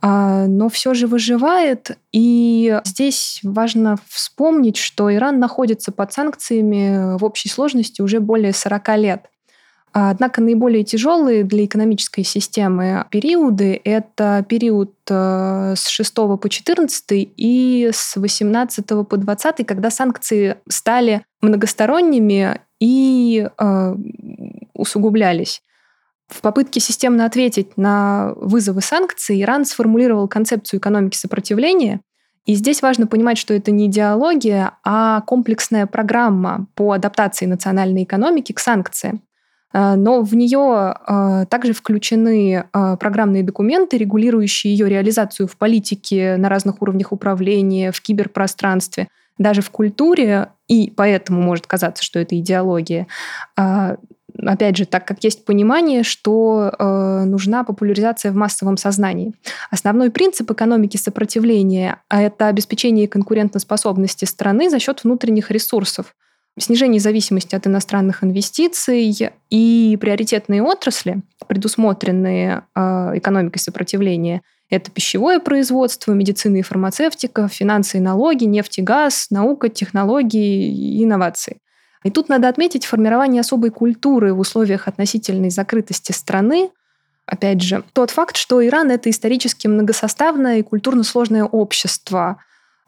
а, 0.00 0.46
но 0.46 0.68
все 0.68 0.94
же 0.94 1.06
выживает. 1.06 1.98
И 2.12 2.80
здесь 2.84 3.40
важно 3.42 3.96
вспомнить, 4.06 4.76
что 4.76 5.12
Иран 5.12 5.38
находится 5.38 5.92
под 5.92 6.12
санкциями 6.12 7.18
в 7.18 7.24
общей 7.24 7.48
сложности 7.48 8.00
уже 8.00 8.20
более 8.20 8.52
40 8.52 8.96
лет. 8.98 9.26
А, 9.92 10.10
однако 10.10 10.40
наиболее 10.40 10.84
тяжелые 10.84 11.44
для 11.44 11.64
экономической 11.64 12.22
системы 12.22 13.06
периоды– 13.10 13.80
это 13.84 14.44
период 14.48 14.92
э, 15.08 15.74
с 15.76 15.88
6 15.88 16.14
по 16.14 16.48
14 16.48 17.04
и 17.36 17.90
с 17.92 18.16
18 18.16 18.86
по 18.86 19.16
20, 19.16 19.66
когда 19.66 19.90
санкции 19.90 20.56
стали 20.68 21.24
многосторонними 21.40 22.60
и 22.80 23.48
э, 23.58 23.94
усугублялись. 24.74 25.62
В 26.28 26.42
попытке 26.42 26.78
системно 26.78 27.24
ответить 27.24 27.76
на 27.78 28.34
вызовы 28.36 28.82
санкций 28.82 29.40
Иран 29.40 29.64
сформулировал 29.64 30.28
концепцию 30.28 30.78
экономики 30.78 31.16
сопротивления. 31.16 32.00
И 32.44 32.54
здесь 32.54 32.82
важно 32.82 33.06
понимать, 33.06 33.38
что 33.38 33.54
это 33.54 33.70
не 33.70 33.86
идеология, 33.86 34.72
а 34.84 35.22
комплексная 35.22 35.86
программа 35.86 36.66
по 36.74 36.92
адаптации 36.92 37.46
национальной 37.46 38.04
экономики 38.04 38.52
к 38.52 38.58
санкциям. 38.58 39.22
Э, 39.72 39.94
но 39.94 40.22
в 40.22 40.34
нее 40.34 40.94
э, 40.94 41.46
также 41.48 41.72
включены 41.72 42.64
э, 42.72 42.96
программные 42.98 43.42
документы, 43.42 43.98
регулирующие 43.98 44.74
ее 44.74 44.88
реализацию 44.88 45.46
в 45.46 45.56
политике 45.56 46.36
на 46.36 46.48
разных 46.48 46.82
уровнях 46.82 47.12
управления, 47.12 47.92
в 47.92 48.00
киберпространстве, 48.00 49.08
даже 49.38 49.62
в 49.62 49.70
культуре, 49.70 50.48
и 50.66 50.92
поэтому 50.94 51.40
может 51.40 51.66
казаться, 51.66 52.02
что 52.02 52.18
это 52.18 52.38
идеология. 52.38 53.06
Опять 54.46 54.76
же, 54.76 54.86
так 54.86 55.04
как 55.04 55.24
есть 55.24 55.44
понимание, 55.44 56.04
что 56.04 56.72
э, 56.78 57.24
нужна 57.24 57.64
популяризация 57.64 58.30
в 58.30 58.36
массовом 58.36 58.76
сознании. 58.76 59.32
Основной 59.70 60.10
принцип 60.10 60.50
экономики 60.50 60.96
сопротивления– 60.96 62.00
это 62.10 62.46
обеспечение 62.46 63.08
конкурентоспособности 63.08 64.26
страны 64.26 64.70
за 64.70 64.78
счет 64.78 65.02
внутренних 65.02 65.50
ресурсов, 65.50 66.14
снижение 66.60 67.00
зависимости 67.00 67.54
от 67.54 67.66
иностранных 67.66 68.24
инвестиций 68.24 69.16
и 69.50 69.98
приоритетные 70.00 70.62
отрасли, 70.62 71.22
предусмотренные 71.46 72.62
э, 72.74 72.80
экономикой 73.14 73.58
сопротивления– 73.58 74.42
это 74.70 74.90
пищевое 74.90 75.40
производство, 75.40 76.12
медицина 76.12 76.58
и 76.58 76.62
фармацевтика, 76.62 77.48
финансы 77.48 77.98
и 77.98 78.00
налоги, 78.00 78.44
нефть 78.44 78.78
и 78.78 78.82
газ, 78.82 79.28
наука, 79.30 79.70
технологии 79.70 80.98
и 80.98 81.04
инновации. 81.04 81.60
И 82.04 82.10
тут 82.10 82.28
надо 82.28 82.48
отметить 82.48 82.84
формирование 82.84 83.40
особой 83.40 83.70
культуры 83.70 84.34
в 84.34 84.40
условиях 84.40 84.86
относительной 84.86 85.50
закрытости 85.50 86.12
страны. 86.12 86.70
Опять 87.26 87.62
же, 87.62 87.82
тот 87.92 88.10
факт, 88.10 88.36
что 88.36 88.64
Иран— 88.64 88.90
это 88.92 89.10
исторически 89.10 89.66
многосоставное 89.66 90.58
и 90.58 90.62
культурно 90.62 91.02
сложное 91.02 91.44
общество. 91.44 92.42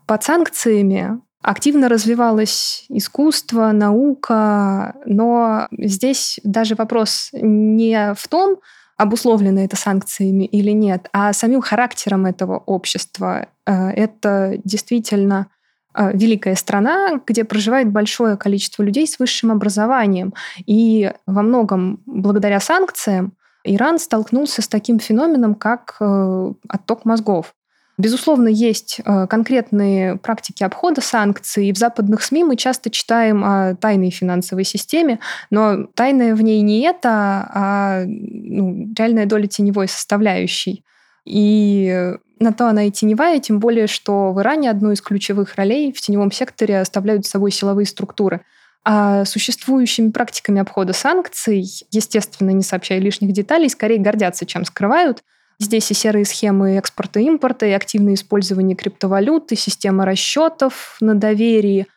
Под 0.06 0.22
санкциями 0.22 1.20
активно 1.42 1.88
развивалось 1.88 2.84
искусство, 2.88 3.72
наука, 3.72 4.94
но 5.06 5.68
здесь 5.72 6.40
даже 6.44 6.74
вопрос 6.74 7.30
не 7.32 8.14
в 8.14 8.28
том, 8.28 8.58
обусловлено 8.96 9.60
это 9.60 9.76
санкциями 9.76 10.44
или 10.44 10.72
нет, 10.72 11.08
а 11.12 11.32
самим 11.32 11.62
характером 11.62 12.26
этого 12.26 12.58
общества. 12.58 13.46
Э, 13.66 13.88
это 13.90 14.58
действительно 14.64 15.46
а, 15.92 16.12
великая 16.12 16.54
страна, 16.54 17.20
где 17.26 17.44
проживает 17.44 17.90
большое 17.90 18.36
количество 18.36 18.82
людей 18.82 19.06
с 19.06 19.18
высшим 19.18 19.50
образованием. 19.50 20.34
И 20.66 21.12
во 21.26 21.42
многом 21.42 22.00
благодаря 22.06 22.60
санкциям 22.60 23.32
Иран 23.64 23.98
столкнулся 23.98 24.62
с 24.62 24.68
таким 24.68 24.98
феноменом, 25.00 25.54
как 25.54 25.96
э, 26.00 26.52
отток 26.68 27.04
мозгов. 27.04 27.54
Безусловно, 28.00 28.48
есть 28.48 28.98
э, 29.04 29.26
конкретные 29.26 30.16
практики 30.16 30.62
обхода 30.62 31.02
санкций, 31.02 31.66
и 31.66 31.72
в 31.72 31.76
западных 31.76 32.22
СМИ 32.22 32.44
мы 32.44 32.56
часто 32.56 32.88
читаем 32.88 33.44
о 33.44 33.74
тайной 33.74 34.08
финансовой 34.10 34.64
системе, 34.64 35.18
но 35.50 35.84
тайное 35.84 36.34
в 36.34 36.40
ней 36.40 36.62
не 36.62 36.80
это, 36.80 37.10
а 37.52 38.04
ну, 38.06 38.90
реальная 38.96 39.26
доля 39.26 39.46
теневой 39.46 39.86
составляющей. 39.86 40.82
И 41.26 42.14
на 42.38 42.54
то 42.54 42.68
она 42.68 42.84
и 42.84 42.90
теневая, 42.90 43.38
тем 43.38 43.60
более, 43.60 43.86
что 43.86 44.32
в 44.32 44.40
Иране 44.40 44.70
одну 44.70 44.92
из 44.92 45.02
ключевых 45.02 45.56
ролей 45.56 45.92
в 45.92 46.00
теневом 46.00 46.32
секторе 46.32 46.80
оставляют 46.80 47.26
за 47.26 47.32
собой 47.32 47.50
силовые 47.50 47.84
структуры. 47.84 48.40
А 48.82 49.26
существующими 49.26 50.10
практиками 50.10 50.62
обхода 50.62 50.94
санкций, 50.94 51.66
естественно, 51.90 52.50
не 52.50 52.62
сообщая 52.62 52.98
лишних 52.98 53.32
деталей, 53.32 53.68
скорее 53.68 53.98
гордятся, 53.98 54.46
чем 54.46 54.64
скрывают. 54.64 55.22
Здесь 55.60 55.90
и 55.90 55.94
серые 55.94 56.24
схемы 56.24 56.76
экспорта 56.76 57.20
и 57.20 57.24
импорта, 57.24 57.66
и 57.66 57.70
активное 57.70 58.14
использование 58.14 58.74
криптовалюты, 58.74 59.54
система 59.54 60.04
расчетов 60.04 60.96
на 61.00 61.14
доверии– 61.14 61.86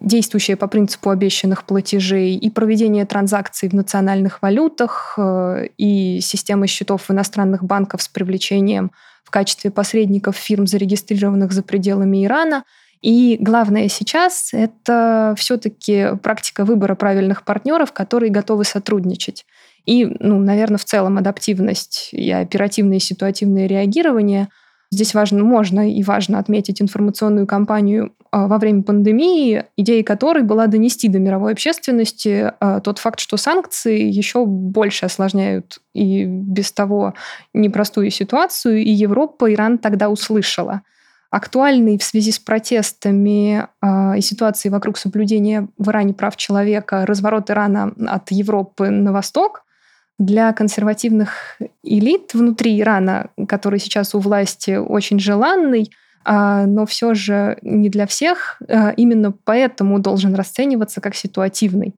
действующая 0.00 0.56
по 0.56 0.68
принципу 0.68 1.10
обещанных 1.10 1.64
платежей, 1.64 2.36
и 2.36 2.50
проведение 2.50 3.04
транзакций 3.04 3.68
в 3.68 3.72
национальных 3.72 4.42
валютах, 4.42 5.14
э, 5.16 5.68
и 5.76 6.20
система 6.20 6.66
счетов 6.66 7.10
иностранных 7.10 7.64
банках 7.64 8.00
с 8.00 8.08
привлечением 8.08 8.92
в 9.24 9.30
качестве 9.30 9.70
посредников 9.70 10.36
фирм, 10.36 10.66
зарегистрированных 10.66 11.52
за 11.52 11.62
пределами 11.62 12.24
Ирана. 12.24 12.64
И 13.00 13.36
главное 13.40 13.88
сейчас– 13.88 14.50
это 14.52 15.34
все-таки 15.36 16.16
практика 16.22 16.64
выбора 16.64 16.94
правильных 16.94 17.44
партнеров, 17.44 17.92
которые 17.92 18.30
готовы 18.30 18.64
сотрудничать. 18.64 19.44
И, 19.86 20.06
ну, 20.20 20.38
наверное, 20.38 20.78
в 20.78 20.84
целом 20.84 21.18
адаптивность 21.18 22.10
и 22.12 22.30
оперативное 22.30 22.98
ситуативное 22.98 23.66
реагирование– 23.66 24.48
Здесь 24.90 25.12
важно, 25.12 25.44
можно 25.44 25.92
и 25.92 26.02
важно 26.02 26.38
отметить 26.38 26.80
информационную 26.80 27.46
кампанию 27.46 28.14
а, 28.30 28.46
во 28.46 28.56
время 28.56 28.82
пандемии, 28.82 29.64
идеей 29.76 30.02
которой 30.02 30.44
была 30.44 30.66
донести 30.66 31.08
до 31.08 31.18
мировой 31.18 31.52
общественности 31.52 32.52
а, 32.58 32.80
тот 32.80 32.98
факт, 32.98 33.20
что 33.20 33.36
санкции 33.36 34.00
еще 34.00 34.46
больше 34.46 35.04
осложняют 35.04 35.80
и 35.92 36.24
без 36.24 36.72
того 36.72 37.12
непростую 37.52 38.10
ситуацию, 38.10 38.78
и 38.78 38.88
Европа 38.88 39.52
Иран 39.52 39.76
тогда 39.76 40.08
услышала. 40.08 40.80
Актуальный 41.30 41.98
в 41.98 42.02
связи 42.02 42.32
с 42.32 42.38
протестами 42.38 43.66
э, 43.82 44.16
и 44.16 44.22
ситуацией 44.22 44.72
вокруг 44.72 44.96
соблюдения 44.96 45.68
в 45.76 45.90
Иране 45.90 46.14
прав 46.14 46.38
человека 46.38 47.04
разворот 47.04 47.50
Ирана 47.50 47.92
от 48.06 48.30
Европы 48.30 48.88
на 48.88 49.12
восток 49.12 49.64
для 50.18 50.52
консервативных 50.52 51.58
элит 51.82 52.34
внутри 52.34 52.80
Ирана, 52.80 53.30
который 53.46 53.78
сейчас 53.78 54.14
у 54.14 54.18
власти 54.18 54.76
очень 54.76 55.20
желанный, 55.20 55.92
а, 56.24 56.66
но 56.66 56.86
все 56.86 57.14
же 57.14 57.58
не 57.62 57.88
для 57.88 58.06
всех, 58.06 58.60
а, 58.68 58.90
именно 58.90 59.32
поэтому 59.44 60.00
должен 60.00 60.34
расцениваться 60.34 61.00
как 61.00 61.14
ситуативный. 61.14 61.94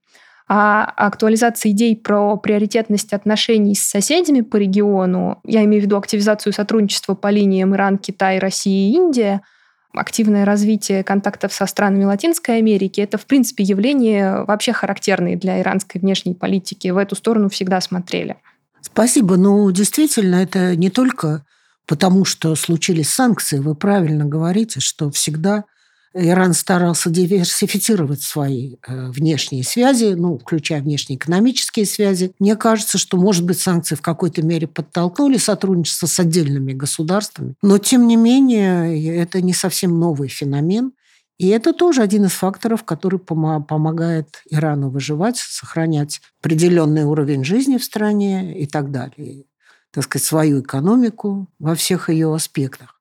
А 0.48 0.84
актуализация 0.96 1.70
идей 1.70 1.96
про 1.96 2.36
приоритетность 2.36 3.12
отношений 3.12 3.74
с 3.74 3.88
соседями 3.88 4.40
по 4.40 4.56
региону, 4.56 5.40
я 5.44 5.64
имею 5.64 5.82
в 5.82 5.84
виду 5.86 5.96
активизацию 5.96 6.52
сотрудничества 6.52 7.14
по 7.14 7.30
линиям 7.30 7.74
Иран, 7.74 7.98
Китай, 7.98 8.38
Россия 8.38 8.90
и 8.90 8.94
Индия– 8.94 9.42
активное 9.92 10.44
развитие 10.44 11.02
контактов 11.02 11.52
со 11.52 11.66
странами 11.66 12.04
Латинской 12.04 12.58
Америки, 12.58 13.00
это, 13.00 13.18
в 13.18 13.26
принципе, 13.26 13.64
явление 13.64 14.44
вообще 14.44 14.72
характерное 14.72 15.36
для 15.36 15.60
иранской 15.60 16.00
внешней 16.00 16.34
политики. 16.34 16.88
В 16.88 16.96
эту 16.96 17.16
сторону 17.16 17.48
всегда 17.48 17.80
смотрели. 17.80 18.36
Спасибо. 18.80 19.36
Ну, 19.36 19.70
действительно, 19.70 20.36
это 20.36 20.76
не 20.76 20.90
только 20.90 21.44
потому, 21.86 22.24
что 22.24 22.54
случились 22.54 23.10
санкции. 23.10 23.58
Вы 23.58 23.74
правильно 23.74 24.24
говорите, 24.24 24.80
что 24.80 25.10
всегда 25.10 25.64
Иран 26.12 26.54
старался 26.54 27.08
диверсифицировать 27.08 28.22
свои 28.22 28.76
э, 28.86 29.10
внешние 29.10 29.62
связи, 29.62 30.14
ну, 30.16 30.38
включая 30.38 30.82
внешнеэкономические 30.82 31.86
связи. 31.86 32.32
Мне 32.40 32.56
кажется, 32.56 32.98
что, 32.98 33.16
может 33.16 33.44
быть, 33.44 33.60
санкции 33.60 33.94
в 33.94 34.02
какой-то 34.02 34.42
мере 34.42 34.66
подтолкнули 34.66 35.36
сотрудничество 35.36 36.06
с 36.06 36.18
отдельными 36.18 36.72
государствами. 36.72 37.54
Но, 37.62 37.78
тем 37.78 38.08
не 38.08 38.16
менее, 38.16 39.16
это 39.16 39.40
не 39.40 39.52
совсем 39.52 40.00
новый 40.00 40.28
феномен. 40.28 40.92
И 41.38 41.48
это 41.48 41.72
тоже 41.72 42.02
один 42.02 42.26
из 42.26 42.32
факторов, 42.32 42.84
который 42.84 43.18
помогает 43.18 44.42
Ирану 44.50 44.90
выживать, 44.90 45.38
сохранять 45.38 46.20
определенный 46.42 47.04
уровень 47.04 47.44
жизни 47.44 47.78
в 47.78 47.84
стране 47.84 48.60
и 48.60 48.66
так 48.66 48.90
далее. 48.90 49.44
Так 49.92 50.04
сказать, 50.04 50.26
свою 50.26 50.60
экономику 50.60 51.48
во 51.58 51.74
всех 51.74 52.10
ее 52.10 52.34
аспектах. 52.34 52.99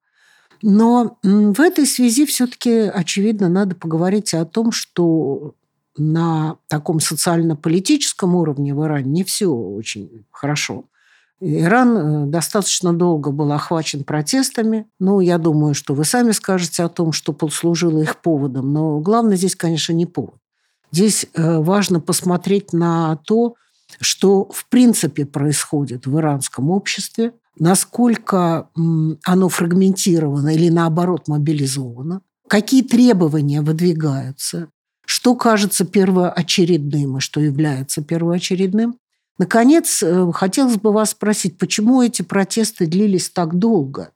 Но 0.62 1.18
в 1.24 1.60
этой 1.60 1.86
связи 1.86 2.25
все-таки, 2.25 2.72
очевидно, 2.72 3.50
надо 3.50 3.75
поговорить 3.75 4.34
о 4.34 4.46
том, 4.46 4.72
что 4.72 5.56
на 5.98 6.58
таком 6.68 7.00
социально-политическом 7.00 8.36
уровне 8.36 8.74
в 8.74 8.84
Иране 8.84 9.12
не 9.12 9.24
все 9.24 9.48
очень 9.48 10.25
хорошо. 10.32 10.86
Иран 11.42 11.98
э, 11.98 12.25
достаточно 12.28 12.94
долго 12.94 13.32
был 13.32 13.51
охвачен 13.51 14.04
протестами. 14.04 14.88
Ну, 15.00 15.20
я 15.22 15.38
думаю, 15.38 15.74
что 15.74 15.94
вы 15.94 16.04
сами 16.04 16.32
скажете 16.32 16.84
о 16.84 16.89
том, 16.89 17.13
что 17.13 17.32
послужило 17.32 18.00
их 18.00 18.18
поводом. 18.18 18.74
Но 18.74 19.00
главное 19.00 19.38
здесь, 19.38 19.56
конечно, 19.56 19.94
не 19.94 20.06
повод. 20.06 20.36
Здесь 20.92 21.28
э, 21.34 21.60
важно 21.60 22.01
посмотреть 22.01 22.74
на 22.74 23.18
то, 23.25 23.56
что 24.01 24.50
в 24.51 24.68
принципе 24.68 25.25
происходит 25.25 26.06
в 26.06 26.18
иранском 26.20 26.72
обществе, 26.72 27.34
насколько 27.60 28.70
оно 29.24 29.50
фрагментировано 29.50 30.56
или 30.56 30.70
наоборот 30.70 31.28
мобилизовано, 31.28 32.22
какие 32.48 32.82
требования 32.82 33.62
выдвигаются, 33.62 34.70
что 35.06 35.36
кажется 35.36 35.86
первоочередным 35.86 37.18
и 37.18 37.20
что 37.20 37.42
является 37.42 38.01
первоочередным. 38.01 38.96
Наконец, 39.38 40.04
э, 40.04 40.32
хотелось 40.34 40.78
бы 40.78 40.92
вас 40.92 41.12
спросить, 41.12 41.58
почему 41.58 42.01
эти 42.01 42.22
протесты 42.22 42.86
длились 42.86 43.30
так 43.30 43.58
долго? 43.58 44.12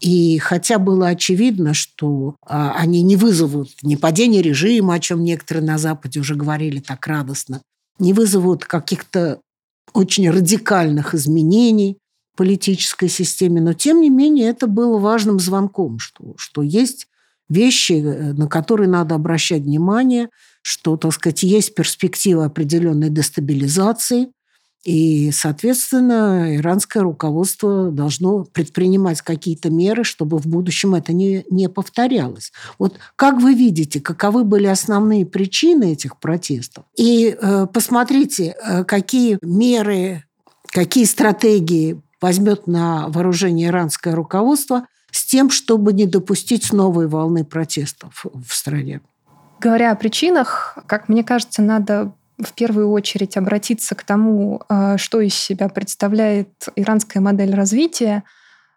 И 0.00 0.38
хотя 0.38 0.78
было 0.78 1.08
очевидно, 1.08 1.72
что 1.72 2.36
а, 2.46 2.74
они 2.76 3.02
не 3.02 3.16
вызовут 3.16 3.70
ни 3.82 3.96
падения 3.96 4.42
режима, 4.42 4.94
о 4.94 5.00
чем 5.00 5.24
некоторые 5.24 5.64
на 5.64 5.78
Западе 5.78 6.20
уже 6.20 6.34
говорили 6.34 6.80
так 6.80 7.06
радостно, 7.06 7.62
не 7.98 8.12
вызовут 8.12 8.64
каких-то 8.64 9.40
очень 9.92 10.28
радикальных 10.28 11.14
изменений, 11.14 11.98
политической 12.36 13.08
системе, 13.08 13.60
но 13.60 13.72
тем 13.72 14.00
не 14.00 14.10
менее 14.10 14.48
это 14.48 14.66
было 14.66 14.98
важным 14.98 15.38
звонком, 15.38 15.98
что, 15.98 16.34
что 16.36 16.62
есть 16.62 17.08
вещи, 17.48 17.92
э, 17.92 18.32
на 18.32 18.48
которые 18.48 18.88
надо 18.88 19.14
обращать 19.14 19.62
внимание, 19.62 20.28
что, 20.62 20.96
так 20.96 21.12
сказать, 21.12 21.42
есть 21.42 21.74
перспектива 21.74 22.46
определенной 22.46 23.10
дестабилизации, 23.10 24.28
и, 24.84 25.30
соответственно, 25.32 26.56
иранское 26.56 27.02
руководство 27.02 27.90
должно 27.90 28.44
предпринимать 28.44 29.22
какие-то 29.22 29.70
меры, 29.70 30.04
чтобы 30.04 30.36
в 30.36 30.46
будущем 30.46 30.94
это 30.94 31.14
не, 31.14 31.44
не 31.50 31.70
повторялось. 31.70 32.52
Вот 32.78 32.98
как 33.16 33.40
вы 33.40 33.54
видите, 33.54 34.00
каковы 34.00 34.44
были 34.44 34.66
основные 34.66 35.24
причины 35.24 35.92
этих 35.92 36.18
протестов? 36.20 36.84
И 36.98 37.34
э, 37.40 37.66
посмотрите, 37.72 38.56
э, 38.62 38.84
какие 38.84 39.38
меры, 39.40 40.24
какие 40.66 41.04
стратегии 41.04 42.02
возьмет 42.24 42.66
на 42.66 43.08
вооружение 43.08 43.68
иранское 43.68 44.14
руководство 44.14 44.86
с 45.10 45.26
тем, 45.26 45.50
чтобы 45.50 45.92
не 45.92 46.06
допустить 46.06 46.72
новой 46.72 47.06
волны 47.06 47.44
протестов 47.44 48.24
в 48.32 48.54
стране. 48.54 49.02
Говоря 49.60 49.92
о 49.92 49.94
причинах, 49.94 50.78
как 50.86 51.10
мне 51.10 51.22
кажется, 51.22 51.60
надо 51.60 52.14
в 52.38 52.54
первую 52.54 52.90
очередь 52.92 53.36
обратиться 53.36 53.94
к 53.94 54.04
тому, 54.04 54.62
э, 54.70 54.96
что 54.96 55.20
из 55.20 55.34
себя 55.34 55.68
представляет 55.68 56.48
иранская 56.76 57.22
модель 57.22 57.54
развития, 57.54 58.24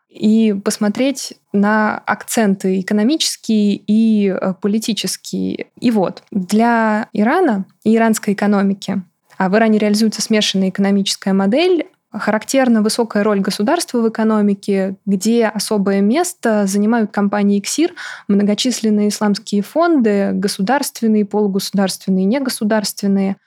и 0.10 0.53
посмотреть 0.53 1.33
на 1.53 1.97
акценты 1.99 2.79
экономические 2.81 3.75
и 3.75 4.27
э, 4.27 4.53
политические. 4.62 5.67
И 5.79 5.91
вот, 5.91 6.23
для 6.31 7.07
Ирана 7.13 7.65
и 7.83 7.95
иранской 7.95 8.33
экономики, 8.33 9.01
а 9.38 9.49
в 9.49 9.55
Иране 9.55 9.79
реализуется 9.79 10.21
смешанная 10.21 10.69
экономическая 10.69 11.33
модель, 11.33 11.88
Характерна 12.19 12.82
высокая 12.82 13.23
роль 13.23 13.39
государства 13.39 13.99
в 13.99 14.10
экономике, 14.10 14.95
где 15.06 15.47
особое 15.47 16.01
место 16.01 16.65
занимают 16.67 17.12
компании 17.12 17.60
ИКСИР, 17.60 17.93
многочисленные 18.27 19.10
исламские 19.10 19.62
фонды, 19.62 20.32
государственные, 20.34 21.25
полугосударственные, 21.25 22.25
негосударственные– 22.25 23.38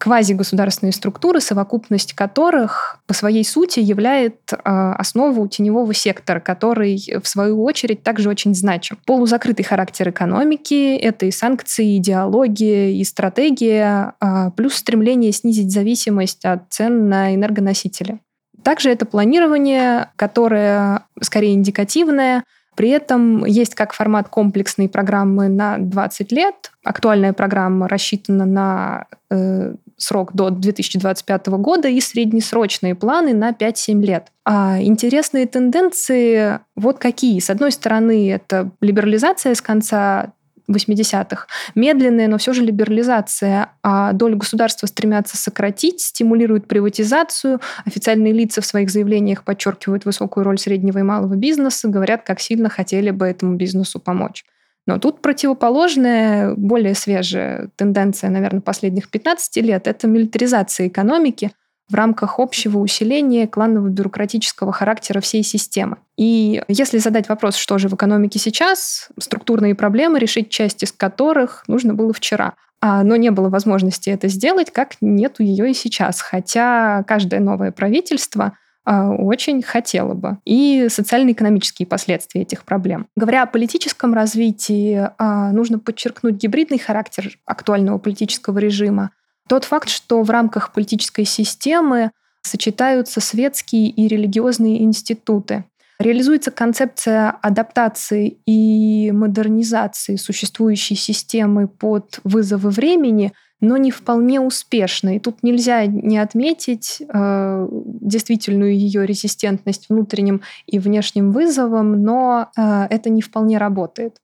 квазигосударственные 0.00 0.94
структуры, 0.94 1.40
совокупность 1.42 2.14
которых 2.14 3.00
по 3.06 3.12
своей 3.12 3.44
сути 3.44 3.80
являет 3.80 4.38
а, 4.64 4.94
основу 4.94 5.46
теневого 5.46 5.92
сектора, 5.92 6.40
который, 6.40 6.98
в 7.22 7.28
свою 7.28 7.62
очередь, 7.62 8.02
также 8.02 8.30
очень 8.30 8.54
значим. 8.54 8.96
Полузакрытый 9.04 9.62
характер 9.62 10.08
экономики— 10.08 10.96
это 10.96 11.26
и 11.26 11.30
санкции, 11.30 11.96
и 11.96 11.98
идеология, 11.98 12.92
и 12.92 13.04
стратегия, 13.04 14.14
а, 14.20 14.50
плюс 14.52 14.76
стремление 14.76 15.32
снизить 15.32 15.70
зависимость 15.70 16.46
от 16.46 16.62
цен 16.70 17.10
на 17.10 17.34
энергоносители. 17.34 18.20
Также 18.64 18.90
это 18.90 19.04
планирование, 19.04 20.12
которое 20.16 21.04
скорее 21.20 21.52
индикативное, 21.52 22.44
при 22.74 22.88
этом 22.88 23.44
есть 23.44 23.74
как 23.74 23.92
формат 23.92 24.28
комплексной 24.28 24.88
программы 24.88 25.48
на 25.48 25.76
20 25.76 26.32
лет. 26.32 26.72
Актуальная 26.82 27.34
программа 27.34 27.88
рассчитана 27.88 28.46
на 28.46 29.06
э, 29.30 29.74
срок 30.00 30.34
до 30.34 30.50
2025 30.50 31.46
года 31.48 31.88
и 31.88 32.00
среднесрочные 32.00 32.94
планы 32.94 33.34
на 33.34 33.50
5-7 33.50 34.02
лет. 34.02 34.28
А 34.44 34.80
интересные 34.80 35.46
тенденции 35.46 36.60
вот 36.74 36.98
какие. 36.98 37.38
С 37.38 37.50
одной 37.50 37.70
стороны, 37.70 38.30
это 38.30 38.70
либерализация 38.80 39.54
с 39.54 39.60
конца 39.60 40.32
80-х. 40.70 41.46
Медленная, 41.74 42.28
но 42.28 42.38
все 42.38 42.52
же 42.52 42.62
либерализация. 42.62 43.72
А 43.82 44.12
долю 44.12 44.36
государства 44.36 44.86
стремятся 44.86 45.36
сократить, 45.36 46.00
стимулируют 46.00 46.66
приватизацию. 46.68 47.60
Официальные 47.84 48.32
лица 48.32 48.60
в 48.60 48.66
своих 48.66 48.90
заявлениях 48.90 49.44
подчеркивают 49.44 50.04
высокую 50.04 50.44
роль 50.44 50.58
среднего 50.58 50.98
и 50.98 51.02
малого 51.02 51.34
бизнеса, 51.34 51.88
говорят, 51.88 52.22
как 52.22 52.40
сильно 52.40 52.68
хотели 52.68 53.10
бы 53.10 53.26
этому 53.26 53.56
бизнесу 53.56 54.00
помочь. 54.00 54.44
Но 54.86 54.98
тут 54.98 55.22
противоположная, 55.22 56.54
более 56.54 56.94
свежая 56.94 57.70
тенденция, 57.76 58.30
наверное, 58.30 58.60
последних 58.60 59.10
15 59.10 59.56
лет– 59.58 59.86
это 59.88 60.06
милитаризация 60.06 60.88
экономики 60.88 61.52
в 61.90 61.94
рамках 61.94 62.38
общего 62.38 62.78
усиления 62.78 63.46
кланово-бюрократического 63.48 64.72
характера 64.72 65.20
всей 65.20 65.42
системы. 65.42 65.96
И 66.16 66.62
если 66.68 66.98
задать 66.98 67.28
вопрос, 67.28 67.56
что 67.56 67.78
же 67.78 67.88
в 67.88 67.94
экономике 67.94 68.38
сейчас, 68.38 69.08
структурные 69.18 69.74
проблемы, 69.74 70.20
решить 70.20 70.50
часть 70.50 70.82
из 70.84 70.92
которых 70.92 71.64
нужно 71.66 71.92
было 71.92 72.12
вчера. 72.12 72.54
А, 72.80 73.02
но 73.02 73.16
не 73.16 73.30
было 73.30 73.48
возможности 73.48 74.08
это 74.08 74.28
сделать, 74.28 74.70
как 74.70 74.94
нету 75.00 75.42
ее 75.42 75.70
и 75.70 75.74
сейчас. 75.74 76.20
Хотя 76.20 77.02
каждое 77.06 77.40
новое 77.40 77.72
правительство 77.72 78.56
очень 78.86 79.62
хотела 79.62 80.14
бы. 80.14 80.38
И 80.44 80.88
социально-экономические 80.88 81.86
последствия 81.86 82.42
этих 82.42 82.64
проблем. 82.64 83.06
Говоря 83.16 83.42
о 83.42 83.46
политическом 83.46 84.14
развитии, 84.14 85.08
а, 85.18 85.52
нужно 85.52 85.78
подчеркнуть 85.78 86.36
гибридный 86.36 86.78
характер 86.78 87.38
актуального 87.44 87.98
политического 87.98 88.58
режима. 88.58 89.10
Тот 89.48 89.64
факт, 89.64 89.88
что 89.88 90.22
в 90.22 90.30
рамках 90.30 90.72
политической 90.72 91.24
системы 91.24 92.10
сочетаются 92.42 93.20
светские 93.20 93.88
и 93.88 94.08
религиозные 94.08 94.82
институты. 94.82 95.64
Реализуется 96.00 96.50
концепция 96.50 97.28
адаптации 97.42 98.38
и 98.46 99.12
модернизации 99.12 100.16
существующей 100.16 100.94
системы 100.94 101.68
под 101.68 102.20
вызовы 102.24 102.70
времени, 102.70 103.34
но 103.60 103.76
не 103.76 103.90
вполне 103.90 104.40
успешно. 104.40 105.16
И 105.16 105.18
тут 105.18 105.42
нельзя 105.42 105.84
не 105.84 106.16
отметить 106.16 107.02
э, 107.06 107.68
действительную 107.70 108.74
ее 108.74 109.04
резистентность 109.04 109.90
внутренним 109.90 110.40
и 110.66 110.78
внешним 110.78 111.32
вызовам, 111.32 112.02
но 112.02 112.50
э, 112.56 112.86
это 112.88 113.10
не 113.10 113.20
вполне 113.20 113.58
работает. 113.58 114.22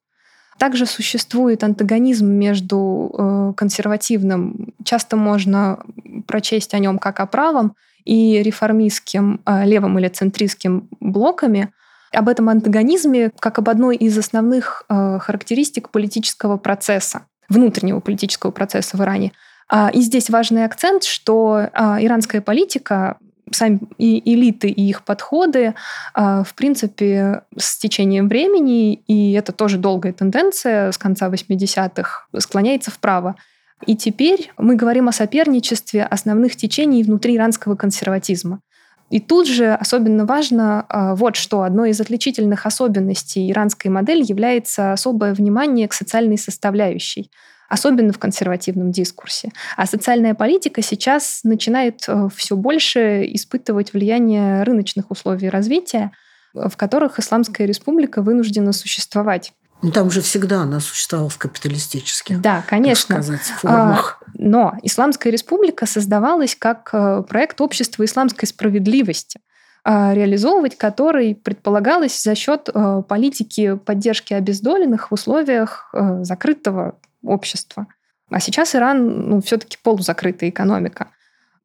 Также 0.57 0.87
существует 0.87 1.63
антагонизм 1.63 2.25
между 2.25 3.13
э, 3.15 3.53
консервативным, 3.55 4.73
часто 4.83 5.15
можно 5.15 5.83
прочесть 6.25 6.73
о 6.73 6.79
нем 6.79 6.97
как 6.97 7.19
о 7.19 7.27
правом, 7.27 7.75
и 8.07 8.41
реформистским 8.41 9.41
а, 9.43 9.65
левым 9.65 9.99
или 9.99 10.07
центристским 10.07 10.87
блоками, 11.01 11.73
об 12.13 12.29
этом 12.29 12.47
антагонизме 12.47 13.31
как 13.37 13.59
об 13.59 13.67
одной 13.67 13.97
из 13.97 14.17
основных 14.17 14.85
а, 14.87 15.19
характеристик 15.19 15.89
политического 15.89 16.55
процесса, 16.57 17.23
внутреннего 17.49 17.99
политического 17.99 18.51
процесса 18.51 18.95
в 18.95 19.01
Иране. 19.01 19.33
А, 19.69 19.89
и 19.93 19.99
здесь 19.99 20.29
важный 20.29 20.63
акцент, 20.63 21.03
что 21.03 21.69
иранская 21.75 22.39
политика, 22.39 23.17
сами 23.51 23.79
элиты 23.97 24.69
и 24.69 24.89
их 24.89 25.03
подходы, 25.03 25.73
в 26.13 26.47
принципе, 26.55 27.43
с 27.57 27.77
течением 27.77 28.27
времени, 28.27 28.95
и 29.07 29.31
это 29.33 29.53
тоже 29.53 29.77
долгая 29.77 30.11
тенденция 30.11 30.91
с 30.91 30.97
конца 30.97 31.29
80-х, 31.29 32.27
склоняется 32.39 32.91
вправо. 32.91 33.35
И 33.85 33.95
теперь 33.95 34.51
мы 34.57 34.75
говорим 34.75 35.07
о 35.07 35.11
соперничестве 35.11 36.03
основных 36.03 36.55
течений 36.55 37.03
внутри 37.03 37.35
иранского 37.35 37.75
консерватизма. 37.75 38.61
И 39.09 39.19
тут 39.19 39.47
же 39.47 39.73
особенно 39.73 40.25
важно 40.25 40.85
а, 40.89 41.15
вот 41.15 41.35
что. 41.35 41.61
Одной 41.61 41.91
из 41.91 42.01
отличительных 42.01 42.65
особенностей 42.65 43.49
иранской 43.49 43.89
модели 43.89 44.23
является 44.27 44.91
особое 44.91 45.33
внимание 45.33 45.87
к 45.87 45.93
социальной 45.93 46.37
составляющей 46.37 47.31
особенно 47.69 48.13
в 48.13 48.17
консервативном 48.17 48.91
дискурсе. 48.91 49.51
А 49.75 49.85
социальная 49.85 50.33
политика 50.33 50.81
сейчас 50.81 51.41
начинает 51.43 52.05
э, 52.07 52.29
все 52.33 52.55
больше 52.55 53.25
испытывать 53.33 53.91
влияние 53.91 54.63
рыночных 54.63 55.11
условий 55.11 55.49
развития, 55.49 56.11
в 56.53 56.75
которых 56.77 57.19
Исламская 57.19 57.67
республика 57.67 58.21
вынуждена 58.21 58.71
существовать. 58.71 59.51
Ну, 59.81 59.91
там 59.91 60.09
же 60.09 60.21
всегда 60.21 60.61
она 60.61 60.79
существовала 60.79 61.29
в 61.29 61.37
капиталистических, 61.37 62.41
да, 62.41 62.63
конечно. 62.67 63.21
сказать, 63.21 63.41
формах. 63.41 64.19
А, 64.21 64.31
но 64.33 64.73
Исламская 64.81 65.31
республика 65.31 65.85
создавалась 65.85 66.55
как 66.55 66.89
э, 66.93 67.23
проект 67.27 67.61
общества 67.61 68.03
исламской 68.03 68.47
справедливости 68.47 69.39
а, 69.83 70.13
реализовывать 70.13 70.77
который 70.77 71.35
предполагалось 71.35 72.21
за 72.21 72.35
счет 72.35 72.69
э, 72.73 73.03
политики 73.07 73.75
поддержки 73.75 74.33
обездоленных 74.33 75.11
в 75.11 75.13
условиях 75.13 75.89
э, 75.93 76.23
закрытого 76.23 76.99
общества. 77.23 77.87
А 78.29 78.39
сейчас 78.39 78.75
Иран 78.75 79.29
ну, 79.29 79.41
все-таки 79.41 79.77
полузакрытая 79.81 80.49
экономика. 80.49 81.07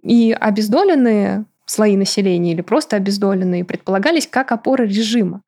И 0.02 0.36
обездоленные 0.38 1.46
слои 1.66 1.96
населения 1.96 2.52
или 2.52 2.60
просто 2.60 2.96
обездоленные 2.96 3.64
предполагались 3.64 4.28
как 4.28 4.52
опора 4.52 4.82
режима. 4.84 5.42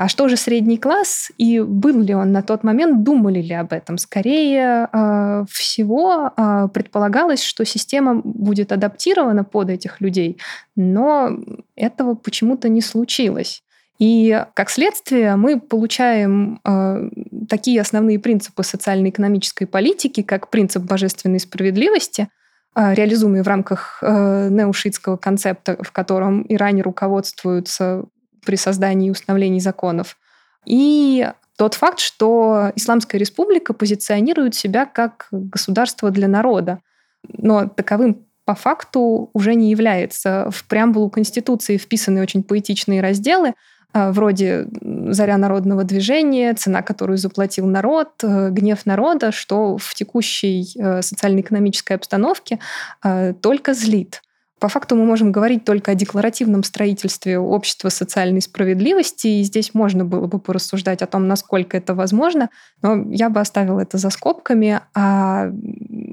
А 0.00 0.06
что 0.06 0.28
же 0.28 0.36
средний 0.36 0.78
класс 0.78 1.32
и 1.38 1.60
был 1.60 2.00
ли 2.00 2.14
он 2.14 2.30
на 2.30 2.42
тот 2.42 2.62
момент, 2.62 3.02
думали 3.02 3.42
ли 3.42 3.54
об 3.54 3.72
этом? 3.72 3.98
Скорее 3.98 4.88
э, 4.92 5.44
всего 5.50 6.30
э, 6.36 6.68
предполагалось, 6.72 7.42
что 7.42 7.64
система 7.64 8.14
будет 8.22 8.70
адаптирована 8.70 9.42
под 9.42 9.70
этих 9.70 10.00
людей, 10.00 10.38
но 10.76 11.30
этого 11.74 12.14
почему-то 12.14 12.68
не 12.68 12.80
случилось. 12.80 13.64
И 13.98 14.40
как 14.54 14.70
следствие 14.70 15.34
мы 15.34 15.58
получаем 15.58 16.60
э, 16.64 17.10
такие 17.48 17.80
основные 17.80 18.20
принципы 18.20 18.62
социально-экономической 18.62 19.66
политики, 19.66 20.22
как 20.22 20.50
принцип 20.50 20.84
божественной 20.84 21.40
справедливости, 21.40 22.28
э, 22.76 22.94
реализуемый 22.94 23.42
в 23.42 23.48
рамках 23.48 23.98
э, 24.02 24.48
неушитского 24.48 25.16
концепта, 25.16 25.76
в 25.82 25.90
котором 25.90 26.46
Иране 26.48 26.82
руководствуются 26.82 28.04
при 28.44 28.56
создании 28.56 29.08
и 29.08 29.10
установлении 29.10 29.58
законов. 29.58 30.16
И 30.64 31.28
тот 31.56 31.74
факт, 31.74 31.98
что 31.98 32.72
Исламская 32.76 33.18
республика 33.18 33.72
позиционирует 33.72 34.54
себя 34.54 34.86
как 34.86 35.28
государство 35.30 36.10
для 36.10 36.28
народа, 36.28 36.80
но 37.26 37.66
таковым 37.68 38.24
по 38.44 38.54
факту 38.54 39.30
уже 39.34 39.54
не 39.54 39.70
является. 39.70 40.48
В 40.50 40.64
преамбулу 40.64 41.10
Конституции 41.10 41.76
вписаны 41.76 42.22
очень 42.22 42.42
поэтичные 42.42 43.02
разделы, 43.02 43.54
а, 43.92 44.12
вроде 44.12 44.66
«Заря 45.10 45.36
народного 45.36 45.84
движения», 45.84 46.54
«Цена, 46.54 46.82
которую 46.82 47.16
заплатил 47.16 47.66
народ», 47.66 48.10
э, 48.22 48.50
«Гнев 48.50 48.84
народа», 48.86 49.32
что 49.32 49.78
в 49.78 49.94
текущей 49.94 50.66
э, 50.78 51.02
социально-экономической 51.02 51.94
обстановке 51.94 52.58
э, 53.02 53.32
только 53.40 53.74
злит. 53.74 54.22
По 54.58 54.68
факту 54.68 54.96
мы 54.96 55.04
можем 55.04 55.30
говорить 55.30 55.64
только 55.64 55.92
о 55.92 55.94
декларативном 55.94 56.64
строительстве 56.64 57.38
общества 57.38 57.90
социальной 57.90 58.42
справедливости, 58.42 59.28
и 59.28 59.42
здесь 59.42 59.72
можно 59.72 60.04
было 60.04 60.26
бы 60.26 60.40
порассуждать 60.40 61.00
о 61.00 61.06
том, 61.06 61.28
насколько 61.28 61.76
это 61.76 61.94
возможно, 61.94 62.50
но 62.82 63.04
я 63.10 63.28
бы 63.30 63.40
оставила 63.40 63.80
это 63.80 63.98
за 63.98 64.10
скобками, 64.10 64.80
а 64.94 65.50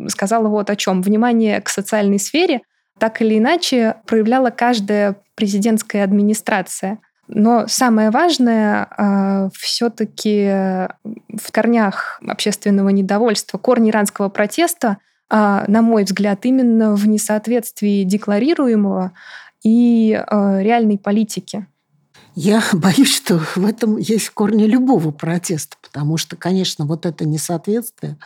сказала 0.07 0.47
вот 0.47 0.69
о 0.69 0.75
чем. 0.75 1.01
Внимание 1.01 1.59
к 1.59 1.69
социальной 1.69 2.19
сфере 2.19 2.61
так 2.99 3.21
или 3.21 3.37
иначе 3.37 3.95
проявляла 4.05 4.51
каждая 4.51 5.15
президентская 5.35 6.03
администрация. 6.03 6.99
Но 7.27 7.65
самое 7.67 8.11
важное 8.11 8.87
а, 8.91 9.49
все-таки 9.57 10.45
в 11.33 11.51
корнях 11.51 12.21
общественного 12.25 12.89
недовольства, 12.89 13.57
корни 13.57 13.89
иранского 13.89 14.29
протеста– 14.29 14.97
на 15.29 15.81
мой 15.81 16.03
взгляд, 16.03 16.45
именно 16.45 16.95
в 16.95 17.07
несоответствии 17.07 18.03
декларируемого 18.03 19.13
и 19.63 20.13
а, 20.13 20.61
реальной 20.61 20.97
политики. 20.97 21.67
Я 22.35 22.63
боюсь, 22.73 23.15
что 23.15 23.39
в 23.39 23.65
этом 23.65 23.97
есть 23.97 24.29
корни 24.29 24.65
любого 24.65 25.11
протеста, 25.11 25.77
потому 25.81 26.17
что, 26.17 26.35
конечно, 26.35 26.85
вот 26.85 27.05
это 27.05 27.25
несоответствие, 27.25 28.17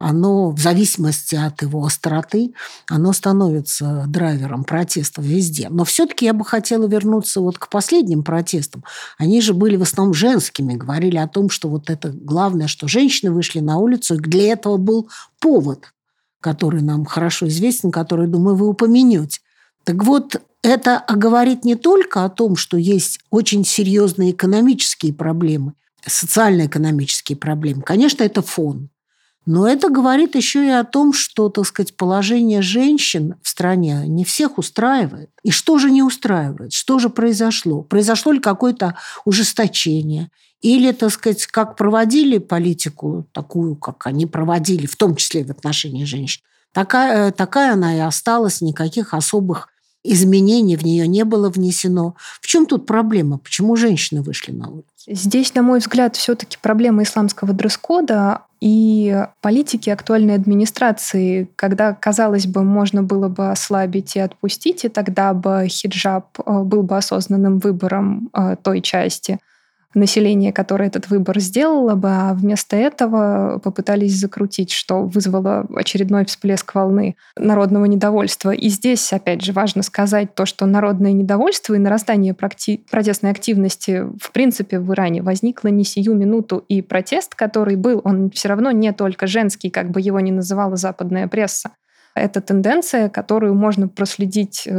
оно 0.00 0.50
в 0.50 0.60
зависимости 0.60 1.34
от 1.34 1.60
его 1.62 1.84
остроты, 1.84 2.54
оно 2.88 3.12
становится 3.12 4.04
драйвером 4.06 4.62
протестов 4.62 5.24
везде. 5.24 5.68
Но 5.70 5.84
все-таки 5.84 6.24
я 6.24 6.32
бы 6.32 6.44
хотела 6.44 6.86
вернуться 6.86 7.40
вот 7.40 7.58
к 7.58 7.68
последним 7.68 8.22
протестам. 8.22 8.84
Они 9.18 9.40
же 9.40 9.54
были 9.54 9.74
в 9.74 9.82
основном 9.82 10.14
женскими, 10.14 10.74
говорили 10.74 11.16
о 11.16 11.26
том, 11.26 11.50
что 11.50 11.68
вот 11.68 11.90
это 11.90 12.10
главное, 12.12 12.68
что 12.68 12.86
женщины 12.86 13.32
вышли 13.32 13.58
на 13.58 13.78
улицу, 13.78 14.14
и 14.14 14.18
для 14.18 14.52
этого 14.52 14.76
был 14.76 15.10
повод 15.40 15.92
который 16.40 16.82
нам 16.82 17.04
хорошо 17.04 17.48
известен, 17.48 17.90
который, 17.90 18.28
думаю, 18.28 18.56
вы 18.56 18.68
упомянете. 18.68 19.40
Так 19.84 20.04
вот, 20.04 20.40
это 20.62 21.04
говорит 21.08 21.64
не 21.64 21.74
только 21.74 22.24
о 22.24 22.28
том, 22.28 22.56
что 22.56 22.76
есть 22.76 23.20
очень 23.30 23.64
серьезные 23.64 24.32
экономические 24.32 25.12
проблемы, 25.12 25.74
социально-экономические 26.04 27.36
проблемы. 27.36 27.82
Конечно, 27.82 28.22
это 28.22 28.42
фон. 28.42 28.90
Но 29.50 29.66
это 29.66 29.88
говорит 29.88 30.34
еще 30.34 30.66
и 30.66 30.70
о 30.70 30.84
том, 30.84 31.14
что, 31.14 31.48
так 31.48 31.64
сказать, 31.64 31.96
положение 31.96 32.60
женщин 32.60 33.36
в 33.42 33.48
стране 33.48 34.02
не 34.06 34.26
всех 34.26 34.58
устраивает. 34.58 35.30
И 35.42 35.50
что 35.50 35.78
же 35.78 35.90
не 35.90 36.02
устраивает? 36.02 36.74
Что 36.74 36.98
же 36.98 37.08
произошло? 37.08 37.80
Произошло 37.80 38.32
ли 38.32 38.40
какое-то 38.40 38.96
ужесточение? 39.24 40.30
Или, 40.60 40.92
так 40.92 41.10
сказать, 41.12 41.46
как 41.46 41.76
проводили 41.76 42.36
политику 42.36 43.26
такую, 43.32 43.76
как 43.76 44.06
они 44.06 44.26
проводили, 44.26 44.84
в 44.84 44.96
том 44.96 45.16
числе 45.16 45.44
в 45.44 45.50
отношении 45.50 46.04
женщин, 46.04 46.42
такая, 46.74 47.32
такая 47.32 47.72
она 47.72 47.96
и 47.96 48.00
осталась, 48.00 48.60
никаких 48.60 49.14
особых 49.14 49.70
изменений 50.04 50.76
в 50.76 50.84
нее 50.84 51.08
не 51.08 51.24
было 51.24 51.48
внесено. 51.48 52.16
В 52.42 52.46
чем 52.46 52.66
тут 52.66 52.84
проблема? 52.84 53.38
Почему 53.38 53.76
женщины 53.76 54.20
вышли 54.20 54.52
на 54.52 54.68
улицу? 54.68 54.88
Здесь, 55.06 55.54
на 55.54 55.62
мой 55.62 55.78
взгляд, 55.78 56.16
все-таки 56.16 56.58
проблема 56.60 57.02
исламского 57.02 57.54
дресс-кода 57.54 58.42
и 58.60 59.24
политики 59.40 59.90
актуальной 59.90 60.34
администрации, 60.34 61.48
когда, 61.56 61.94
казалось 61.94 62.46
бы, 62.46 62.64
можно 62.64 63.02
было 63.02 63.28
бы 63.28 63.50
ослабить 63.50 64.16
и 64.16 64.20
отпустить, 64.20 64.84
и 64.84 64.88
тогда 64.88 65.32
бы 65.34 65.66
хиджаб 65.68 66.38
э, 66.38 66.62
был 66.62 66.82
бы 66.82 66.96
осознанным 66.96 67.58
выбором 67.58 68.30
э, 68.34 68.56
той 68.62 68.80
части 68.80 69.38
население, 69.94 70.52
которое 70.52 70.88
этот 70.88 71.08
выбор 71.08 71.38
сделало 71.40 71.94
бы, 71.94 72.08
а 72.10 72.34
вместо 72.34 72.76
этого 72.76 73.58
попытались 73.62 74.18
закрутить, 74.18 74.70
что 74.70 75.02
вызвало 75.02 75.66
очередной 75.74 76.26
всплеск 76.26 76.74
волны 76.74 77.16
народного 77.36 77.86
недовольства. 77.86 78.50
И 78.50 78.68
здесь, 78.68 79.12
опять 79.12 79.42
же, 79.42 79.52
важно 79.52 79.82
сказать 79.82 80.34
то, 80.34 80.46
что 80.46 80.66
народное 80.66 81.12
недовольство 81.12 81.74
и 81.74 81.78
нарастание 81.78 82.34
протестной 82.34 83.30
активности 83.30 84.04
в 84.20 84.30
принципе 84.32 84.78
в 84.78 84.92
Иране 84.92 85.22
возникло 85.22 85.68
не 85.68 85.84
сию 85.84 86.14
минуту, 86.14 86.64
и 86.68 86.82
протест, 86.82 87.34
который 87.34 87.76
был, 87.76 88.00
он 88.04 88.30
все 88.30 88.48
равно 88.48 88.70
не 88.70 88.92
только 88.92 89.26
женский, 89.26 89.70
как 89.70 89.90
бы 89.90 90.00
его 90.00 90.20
ни 90.20 90.30
называла 90.30 90.76
западная 90.76 91.28
пресса. 91.28 91.70
Это 92.14 92.40
тенденция, 92.40 93.08
которую 93.08 93.54
можно 93.54 93.88
проследить 93.88 94.62
э, 94.66 94.70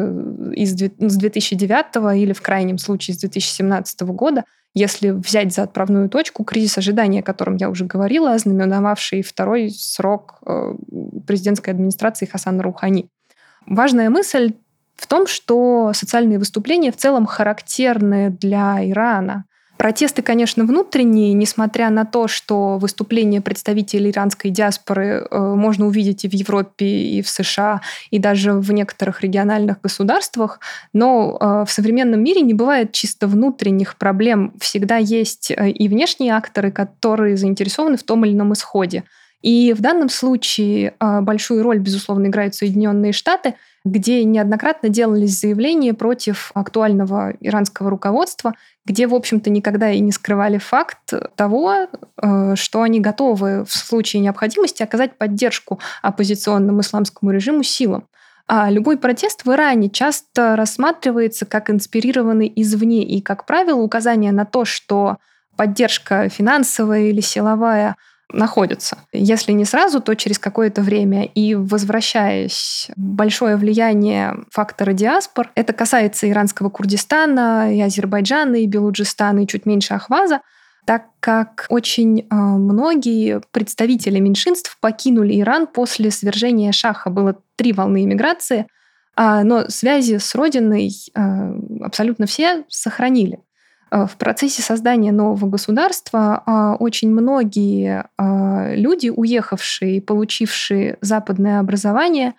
из, 0.55 0.73
с 0.73 1.15
2009 1.15 2.17
или 2.17 2.33
в 2.33 2.41
крайнем 2.41 2.77
случае 2.77 3.15
с 3.15 3.19
2017 3.19 4.01
года, 4.01 4.43
если 4.73 5.09
взять 5.09 5.53
за 5.53 5.63
отправную 5.63 6.09
точку 6.09 6.43
кризис 6.43 6.77
ожидания, 6.77 7.19
о 7.19 7.23
котором 7.23 7.55
я 7.55 7.69
уже 7.69 7.85
говорила, 7.85 8.33
ознаменовавший 8.33 9.21
второй 9.21 9.69
срок 9.71 10.39
э, 10.45 10.75
президентской 11.25 11.71
администрации 11.71 12.25
Хасана 12.25 12.63
Рухани. 12.63 13.09
Важная 13.65 14.09
мысль 14.09 14.53
в 14.95 15.07
том, 15.07 15.27
что 15.27 15.91
социальные 15.93 16.39
выступления 16.39 16.91
в 16.91 16.97
целом 16.97 17.25
характерны 17.25 18.29
для 18.29 18.77
Ирана. 18.89 19.45
Протесты, 19.79 20.21
конечно, 20.21 20.65
внутренние, 20.65 21.31
несмотря 21.31 21.89
на 21.89 22.03
то, 22.03 22.27
что 22.27 22.77
выступления 22.77 23.39
представителей 23.39 24.11
иранской 24.11 24.51
диаспоры 24.51 25.25
э, 25.31 25.39
можно 25.39 25.87
увидеть 25.87 26.25
и 26.25 26.27
в 26.27 26.33
Европе, 26.33 26.85
и 26.85 27.21
в 27.21 27.29
США, 27.29 27.79
и 28.11 28.19
даже 28.19 28.51
в 28.51 28.73
некоторых 28.73 29.21
региональных 29.21 29.79
государствах, 29.79 30.59
но 30.91 31.37
э, 31.39 31.65
в 31.65 31.71
современном 31.71 32.21
мире 32.21 32.41
не 32.41 32.53
бывает 32.53 32.91
чисто 32.91 33.25
внутренних 33.25 33.95
проблем. 33.95 34.51
Всегда 34.59 34.97
есть 34.97 35.49
э, 35.49 35.69
и 35.69 35.87
внешние 35.87 36.33
акторы, 36.33 36.73
которые 36.73 37.37
заинтересованы 37.37 37.95
в 37.95 38.03
том 38.03 38.25
или 38.25 38.33
ином 38.33 38.51
исходе. 38.51 39.05
И 39.41 39.73
в 39.73 39.81
данном 39.81 40.09
случае 40.09 40.95
большую 40.99 41.63
роль, 41.63 41.79
безусловно, 41.79 42.27
играют 42.27 42.55
Соединенные 42.55 43.13
Штаты, 43.13 43.55
где 43.85 44.23
неоднократно 44.25 44.89
делались 44.89 45.39
заявления 45.39 45.93
против 45.93 46.51
актуального 46.53 47.33
иранского 47.39 47.89
руководства, 47.89 48.53
где, 48.85 49.07
в 49.07 49.15
общем-то, 49.15 49.49
никогда 49.49 49.89
и 49.91 49.99
не 49.99 50.11
скрывали 50.11 50.57
факт 50.57 51.13
того, 51.35 51.87
э, 52.21 52.55
что 52.55 52.81
они 52.81 52.99
готовы 52.99 53.63
в 53.63 53.71
случае 53.71 54.21
необходимости 54.21 54.83
оказать 54.83 55.17
поддержку 55.17 55.79
оппозиционному 56.01 56.81
исламскому 56.81 57.31
режиму 57.31 57.63
силам. 57.63 58.05
А 58.47 58.69
любой 58.69 58.97
протест 58.97 59.45
в 59.45 59.51
Иране 59.51 59.89
часто 59.89 60.55
рассматривается 60.55 61.45
как 61.45 61.69
инспирированный 61.69 62.51
извне, 62.55 63.03
и, 63.03 63.21
как 63.21 63.45
правило, 63.45 63.79
указание 63.79 64.31
на 64.31 64.43
то, 64.43 64.65
что 64.65 65.17
поддержка 65.55 66.27
финансовая 66.27 67.03
или 67.03 67.21
силовая– 67.21 67.95
находятся. 68.31 68.99
Если 69.11 69.51
не 69.51 69.65
сразу, 69.65 70.01
то 70.01 70.15
через 70.15 70.39
какое-то 70.39 70.81
время. 70.81 71.25
И 71.25 71.55
возвращаясь, 71.55 72.89
большое 72.95 73.55
влияние 73.55 74.35
фактора 74.51 74.93
диаспор, 74.93 75.51
это 75.55 75.73
касается 75.73 76.29
иранского 76.29 76.69
Курдистана, 76.69 77.73
и 77.73 77.81
Азербайджана, 77.81 78.55
и 78.55 78.67
Белуджистана, 78.67 79.39
и 79.39 79.47
чуть 79.47 79.65
меньше 79.65 79.95
Ахваза, 79.95 80.41
так 80.85 81.05
как 81.19 81.65
очень 81.69 82.21
э, 82.21 82.35
многие 82.35 83.41
представители 83.51 84.19
меньшинств 84.19 84.77
покинули 84.81 85.39
Иран 85.39 85.67
после 85.67 86.09
свержения 86.09 86.71
Шаха. 86.71 87.09
Было 87.09 87.35
три 87.55 87.73
волны 87.73 88.03
иммиграции, 88.05 88.67
э, 89.17 89.41
но 89.43 89.69
связи 89.69 90.17
с 90.17 90.33
родиной 90.35 90.91
э, 91.13 91.21
абсолютно 91.81 92.25
все 92.25 92.63
сохранили. 92.69 93.39
Э, 93.91 94.05
в 94.05 94.17
процессе 94.17 94.61
создания 94.61 95.11
нового 95.11 95.49
государства 95.49 96.43
а, 96.45 96.75
очень 96.75 97.11
многие 97.11 98.05
а, 98.17 98.73
люди, 98.73 99.09
уехавшие 99.09 99.97
и 99.97 100.01
получившие 100.01 100.97
западное 101.01 101.59
образование, 101.59 102.33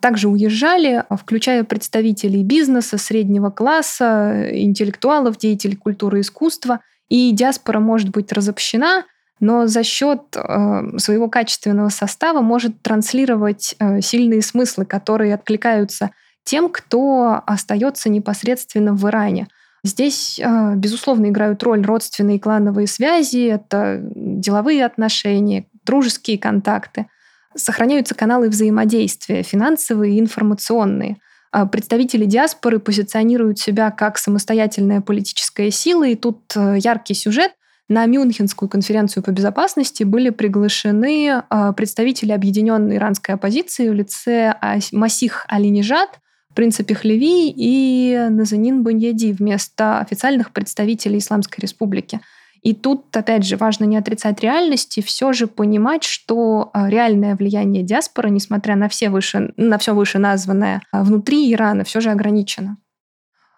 также 0.00 0.28
уезжали, 0.28 1.04
включая 1.10 1.64
представителей 1.64 2.42
бизнеса, 2.42 2.98
среднего 2.98 3.50
класса, 3.50 4.48
интеллектуалов, 4.52 5.38
деятелей 5.38 5.76
культуры 5.76 6.18
и 6.18 6.20
искусства. 6.20 6.80
И 7.08 7.32
диаспора 7.32 7.80
может 7.80 8.10
быть 8.10 8.30
разобщена, 8.32 9.04
но 9.40 9.66
за 9.66 9.82
счет 9.82 10.22
э, 10.36 10.98
своего 10.98 11.28
качественного 11.28 11.88
состава 11.88 12.40
может 12.42 12.82
транслировать 12.82 13.74
э, 13.78 14.00
сильные 14.02 14.42
смыслы, 14.42 14.84
которые 14.84 15.34
откликаются 15.34 16.10
тем, 16.44 16.68
кто 16.68 17.42
остается 17.46 18.08
непосредственно 18.08 18.92
в 18.94 19.08
Иране. 19.08 19.48
Здесь, 19.86 20.40
а, 20.42 20.74
безусловно, 20.74 21.26
играют 21.26 21.62
роль 21.62 21.84
родственные 21.84 22.40
клановые 22.40 22.86
связи, 22.88 23.46
это 23.46 24.00
деловые 24.02 24.84
отношения, 24.84 25.66
дружеские 25.84 26.38
контакты. 26.38 27.06
Сохраняются 27.54 28.14
каналы 28.14 28.48
взаимодействия, 28.48 29.42
финансовые 29.42 30.16
и 30.16 30.20
информационные. 30.20 31.18
А 31.52 31.66
представители 31.66 32.24
диаспоры 32.24 32.80
позиционируют 32.80 33.58
себя 33.58 33.90
как 33.90 34.18
самостоятельная 34.18 35.00
политическая 35.00 35.70
сила, 35.70 36.06
и 36.06 36.16
тут 36.16 36.52
э, 36.56 36.76
яркий 36.78 37.14
сюжет. 37.14 37.52
На 37.88 38.04
Мюнхенскую 38.06 38.68
конференцию 38.68 39.22
по 39.22 39.30
безопасности 39.30 40.02
были 40.02 40.30
приглашены 40.30 41.44
а, 41.48 41.72
представители 41.72 42.32
объединенной 42.32 42.96
иранской 42.96 43.36
оппозиции 43.36 43.88
в 43.88 43.94
лице 43.94 44.56
Масих 44.90 45.46
Алинижад, 45.48 46.18
принципе 46.56 46.94
Хлеви 46.94 47.54
и 47.56 48.18
Назанин 48.30 48.82
Буньяди 48.82 49.32
вместо 49.32 50.00
официальных 50.00 50.50
представителей 50.50 51.18
Исламской 51.18 51.60
Республики. 51.60 52.20
И 52.62 52.74
тут, 52.74 53.16
опять 53.16 53.44
же, 53.44 53.56
важно 53.56 53.84
не 53.84 53.96
отрицать 53.96 54.40
реальности, 54.40 55.00
все 55.00 55.32
же 55.32 55.46
понимать, 55.46 56.02
что 56.02 56.70
а, 56.72 56.88
реальное 56.88 57.36
влияние 57.36 57.84
диаспоры, 57.84 58.30
несмотря 58.30 58.74
на 58.74 58.88
все, 58.88 59.08
выше, 59.08 59.52
на 59.56 59.78
все 59.78 59.94
вышеназванное, 59.94 60.82
а, 60.90 61.04
внутри 61.04 61.52
Ирана 61.52 61.84
все 61.84 62.00
же 62.00 62.10
ограничено. 62.10 62.78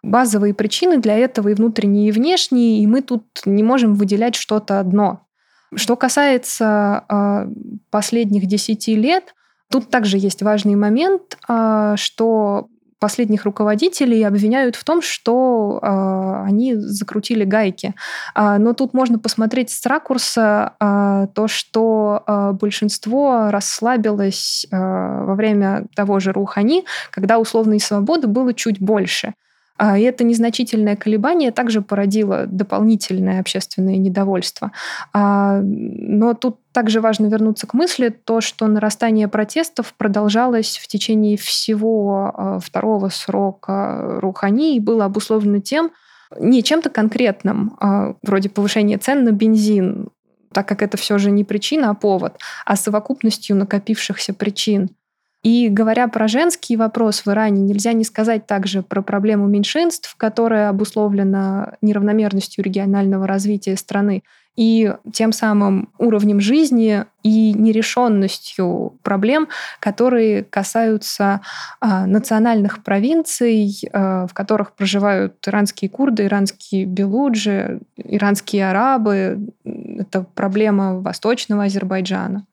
Базовые 0.03 0.53
причины 0.53 0.99
для 0.99 1.17
этого 1.17 1.49
и 1.49 1.55
внутренние, 1.55 2.09
и 2.09 2.13
внешние, 2.13 2.83
и 2.83 2.87
мы 2.87 3.01
тут 3.01 3.25
не 3.47 3.63
можем 3.63 3.95
выделять 3.95 4.35
что-то 4.35 4.79
одно. 4.79 5.27
Что 5.75 5.97
касается 5.97 7.05
э, 7.09 7.47
последних 7.91 8.47
десяти 8.47 8.95
лет, 8.95 9.35
тут 9.71 9.91
также 9.91 10.17
есть 10.19 10.43
важный 10.43 10.77
момент, 10.77 11.37
что 11.97 12.69
последних 12.99 13.45
руководителей 13.45 14.23
обвиняют 14.25 14.77
в 14.77 14.85
том, 14.85 15.03
что 15.03 15.79
э, 15.83 16.47
они 16.47 16.75
закрутили 16.75 17.45
гайки. 17.45 17.95
А, 18.35 18.59
но 18.59 18.73
тут 18.73 18.95
можно 18.95 19.19
посмотреть 19.19 19.71
с 19.71 19.85
ракурса 19.87 20.75
э, 20.81 21.29
то, 21.35 21.49
что 21.49 22.23
э, 22.27 22.53
большинство 22.53 23.51
расслабилось 23.51 24.67
э, 24.71 24.77
во 24.77 25.35
время 25.35 25.87
того 25.95 26.21
же 26.21 26.33
Рухани, 26.33 26.85
когда 27.11 27.39
условной 27.39 27.81
свободы 27.81 28.27
было 28.27 28.53
чуть 28.55 28.81
больше. 28.81 29.35
А, 29.79 29.97
и 29.97 30.03
это 30.03 30.25
незначительное 30.25 30.97
колебание 30.97 31.53
также 31.53 31.81
породило 31.81 32.47
дополнительное 32.47 33.41
общественное 33.41 33.97
недовольство. 33.97 34.73
А, 35.13 35.61
но 35.63 36.35
тут 36.35 36.59
также 36.73 37.01
важно 37.01 37.27
вернуться 37.27 37.67
к 37.67 37.75
мысли, 37.75 38.09
то, 38.09 38.41
что 38.41 38.67
нарастание 38.67 39.29
протестов 39.29 39.95
продолжалось 39.97 40.79
в 40.79 40.89
течение 40.89 41.37
всего 41.37 42.33
а, 42.35 42.59
второго 42.59 43.09
срока 43.09 44.19
Рухани 44.21 44.77
и 44.77 44.81
было 44.81 45.05
обусловлено 45.05 45.61
тем, 45.61 45.93
не 46.39 46.63
чем-то 46.63 46.91
конкретным, 46.91 47.79
вроде 48.23 48.51
повышения 48.51 48.99
цен 48.99 49.25
на 49.25 49.33
бензин, 49.33 50.11
так 50.53 50.69
как 50.69 50.83
это 50.83 50.99
все 50.99 51.17
же 51.17 51.31
не 51.31 51.43
причина, 51.43 51.89
а 51.89 51.95
повод, 51.95 52.39
а 52.67 52.77
совокупностью 52.77 53.57
накопившихся 53.57 54.35
причин. 54.35 54.91
И 55.43 55.69
говоря 55.69 56.09
про 56.09 56.27
женский 56.27 56.77
вопрос 56.77 57.25
в 57.25 57.29
Иране, 57.29 57.63
нельзя 57.63 57.93
не 57.93 58.05
сказать 58.05 58.47
также 58.47 58.83
про 58.83 59.03
проблему 59.03 59.47
меньшинств, 59.47 60.15
которая 60.17 60.69
обусловлена 60.69 61.75
неравномерностью 61.81 62.65
регионального 62.65 63.27
развития 63.27 63.77
страны 63.77 64.23
и 64.59 64.93
тем 65.13 65.31
самым 65.31 65.91
уровнем 65.99 66.41
жизни 66.41 67.05
и 67.23 67.53
нерешенностью 67.53 68.99
проблем, 69.05 69.47
которые 69.79 70.43
касаются 70.43 71.43
а, 71.79 72.07
национальных 72.07 72.83
провинций, 72.83 73.79
а, 73.93 74.27
в 74.27 74.35
которых 74.35 74.73
проживают 74.73 75.37
иранские 75.47 75.89
курды, 75.89 76.25
иранские 76.25 76.87
белуджи, 76.87 77.79
иранские 77.97 78.69
арабы. 78.69 79.53
Это 79.65 80.27
проблема 80.35 80.99
Восточного 81.03 81.63
Азербайджана. 81.63 82.45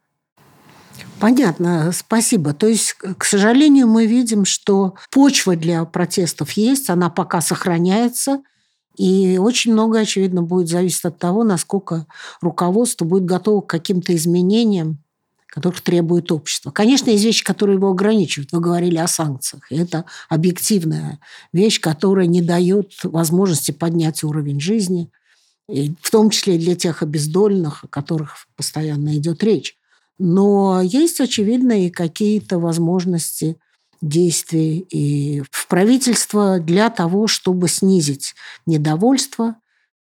Понятно, 1.19 1.91
спасибо. 1.93 2.53
То 2.53 2.67
есть, 2.67 2.93
к 2.93 3.23
сожалению, 3.23 3.87
мы 3.87 4.05
видим, 4.05 4.45
что 4.45 4.95
почва 5.11 5.55
для 5.55 5.85
протестов 5.85 6.51
есть, 6.51 6.89
она 6.89 7.09
пока 7.09 7.41
сохраняется, 7.41 8.41
и 8.97 9.37
очень 9.37 9.73
много, 9.73 9.99
очевидно, 9.99 10.41
будет 10.41 10.69
зависеть 10.69 11.05
от 11.05 11.17
того, 11.19 11.43
насколько 11.43 12.05
руководство 12.41 13.05
будет 13.05 13.25
готово 13.25 13.61
к 13.61 13.67
каким-то 13.67 14.15
изменениям, 14.15 14.99
которых 15.47 15.81
требует 15.81 16.31
общество. 16.31 16.71
Конечно, 16.71 17.09
есть 17.09 17.23
вещи, 17.23 17.43
которые 17.43 17.77
его 17.77 17.89
ограничивают. 17.89 18.51
Вы 18.51 18.59
говорили 18.59 18.97
о 18.97 19.07
санкциях. 19.07 19.71
Это 19.71 20.05
объективная 20.27 21.19
вещь, 21.53 21.79
которая 21.79 22.27
не 22.27 22.41
дает 22.41 22.91
возможности 23.03 23.71
поднять 23.71 24.23
уровень 24.23 24.59
жизни. 24.59 25.09
И 25.69 25.95
в 26.01 26.11
том 26.11 26.29
числе 26.29 26.57
для 26.57 26.75
тех 26.75 27.01
обездоленных, 27.01 27.85
о 27.85 27.87
которых 27.87 28.47
постоянно 28.55 29.15
идет 29.15 29.43
речь. 29.43 29.77
Но 30.17 30.81
есть, 30.81 31.19
очевидно, 31.19 31.85
и 31.85 31.89
какие-то 31.89 32.59
возможности 32.59 33.57
действий 34.01 34.79
и 34.89 35.43
в 35.51 35.67
правительство 35.67 36.59
для 36.59 36.89
того, 36.89 37.27
чтобы 37.27 37.67
снизить 37.67 38.35
недовольство 38.65 39.55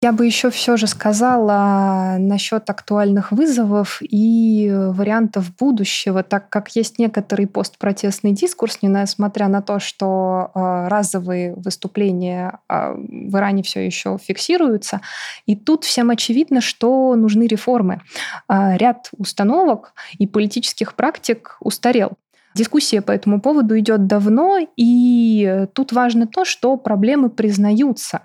я 0.01 0.13
бы 0.13 0.25
еще 0.25 0.51
все 0.51 0.77
же 0.77 0.87
сказала 0.87 2.17
насчет 2.21 2.71
актуальных 2.71 3.33
вызовов 3.33 4.01
и 4.01 4.71
вариантов 4.73 5.57
будущего, 5.57 6.23
так 6.23 6.49
как 6.51 6.71
есть 6.77 7.01
некоторый 7.01 7.49
постпротестный 7.49 8.31
дискурс, 8.31 8.79
несмотря 8.83 9.49
на 9.49 9.61
то, 9.61 9.81
что 9.81 10.53
а, 10.55 10.89
разовые 10.89 11.53
выступления 11.57 12.61
а, 12.69 12.93
в 12.93 13.37
Иране 13.37 13.65
все 13.65 13.85
еще 13.85 14.19
фиксируются. 14.23 15.01
И 15.47 15.57
тут 15.57 15.83
всем 15.83 16.11
очевидно, 16.11 16.61
что 16.61 17.17
нужны 17.17 17.49
реформы. 17.49 18.01
А, 18.47 18.77
ряд 18.77 19.09
установок 19.17 19.95
и 20.17 20.29
политических 20.29 20.95
практик 20.95 21.57
устарел. 21.59 22.13
Дискуссия 22.55 23.03
по 23.03 23.11
этому 23.11 23.41
поводу 23.41 23.77
идет 23.77 24.07
давно, 24.07 24.59
и 24.77 25.67
тут 25.75 25.91
важно 25.93 26.29
то, 26.29 26.45
что 26.45 26.77
проблемы 26.77 27.31
признаются. 27.31 28.23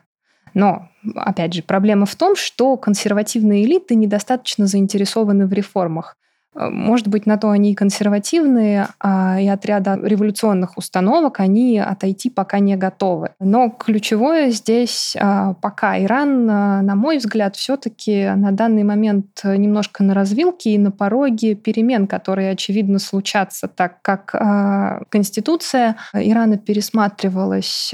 Но, 0.54 0.89
опять 1.16 1.54
же, 1.54 1.63
проблема 1.63 2.06
в 2.06 2.16
том, 2.16 2.36
что 2.36 2.78
консервативные 2.78 3.66
элиты 3.66 3.96
недостаточно 3.96 4.68
заинтересованы 4.68 5.48
в 5.48 5.54
реформах. 5.54 6.18
Э, 6.56 6.70
может 6.70 7.08
быть, 7.08 7.26
на 7.26 7.38
то 7.38 7.50
они 7.50 7.72
и 7.72 7.76
консервативные, 7.76 8.88
а 9.00 9.39
и 9.39 9.48
от 9.48 9.66
ряда 9.66 10.00
революционных 10.02 10.78
установок 10.78 11.39
они 11.39 11.80
отойти 11.80 12.30
пока 12.30 12.60
не 12.60 12.76
готовы. 12.76 13.30
Но 13.39 13.70
ключевое 13.70 14.52
здесь 14.52 15.16
а, 15.20 15.54
пока 15.56 16.00
Иран, 16.00 16.50
а, 16.50 16.82
на 16.82 16.96
мой 16.96 17.18
взгляд, 17.18 17.56
все-таки 17.56 18.30
на 18.36 18.52
данный 18.52 18.84
момент 18.84 19.42
немножко 19.44 20.04
на 20.04 20.13
развилке 20.13 20.72
и 20.72 20.78
на 20.78 20.92
пороге 20.92 21.56
перемен, 21.56 22.08
которые, 22.08 22.52
очевидно, 22.52 23.00
случатся, 23.00 23.68
так 23.68 24.02
как 24.02 24.36
а, 24.36 25.04
Конституция 25.10 25.96
Ирана 26.13 26.58
пересматривалась 26.58 27.94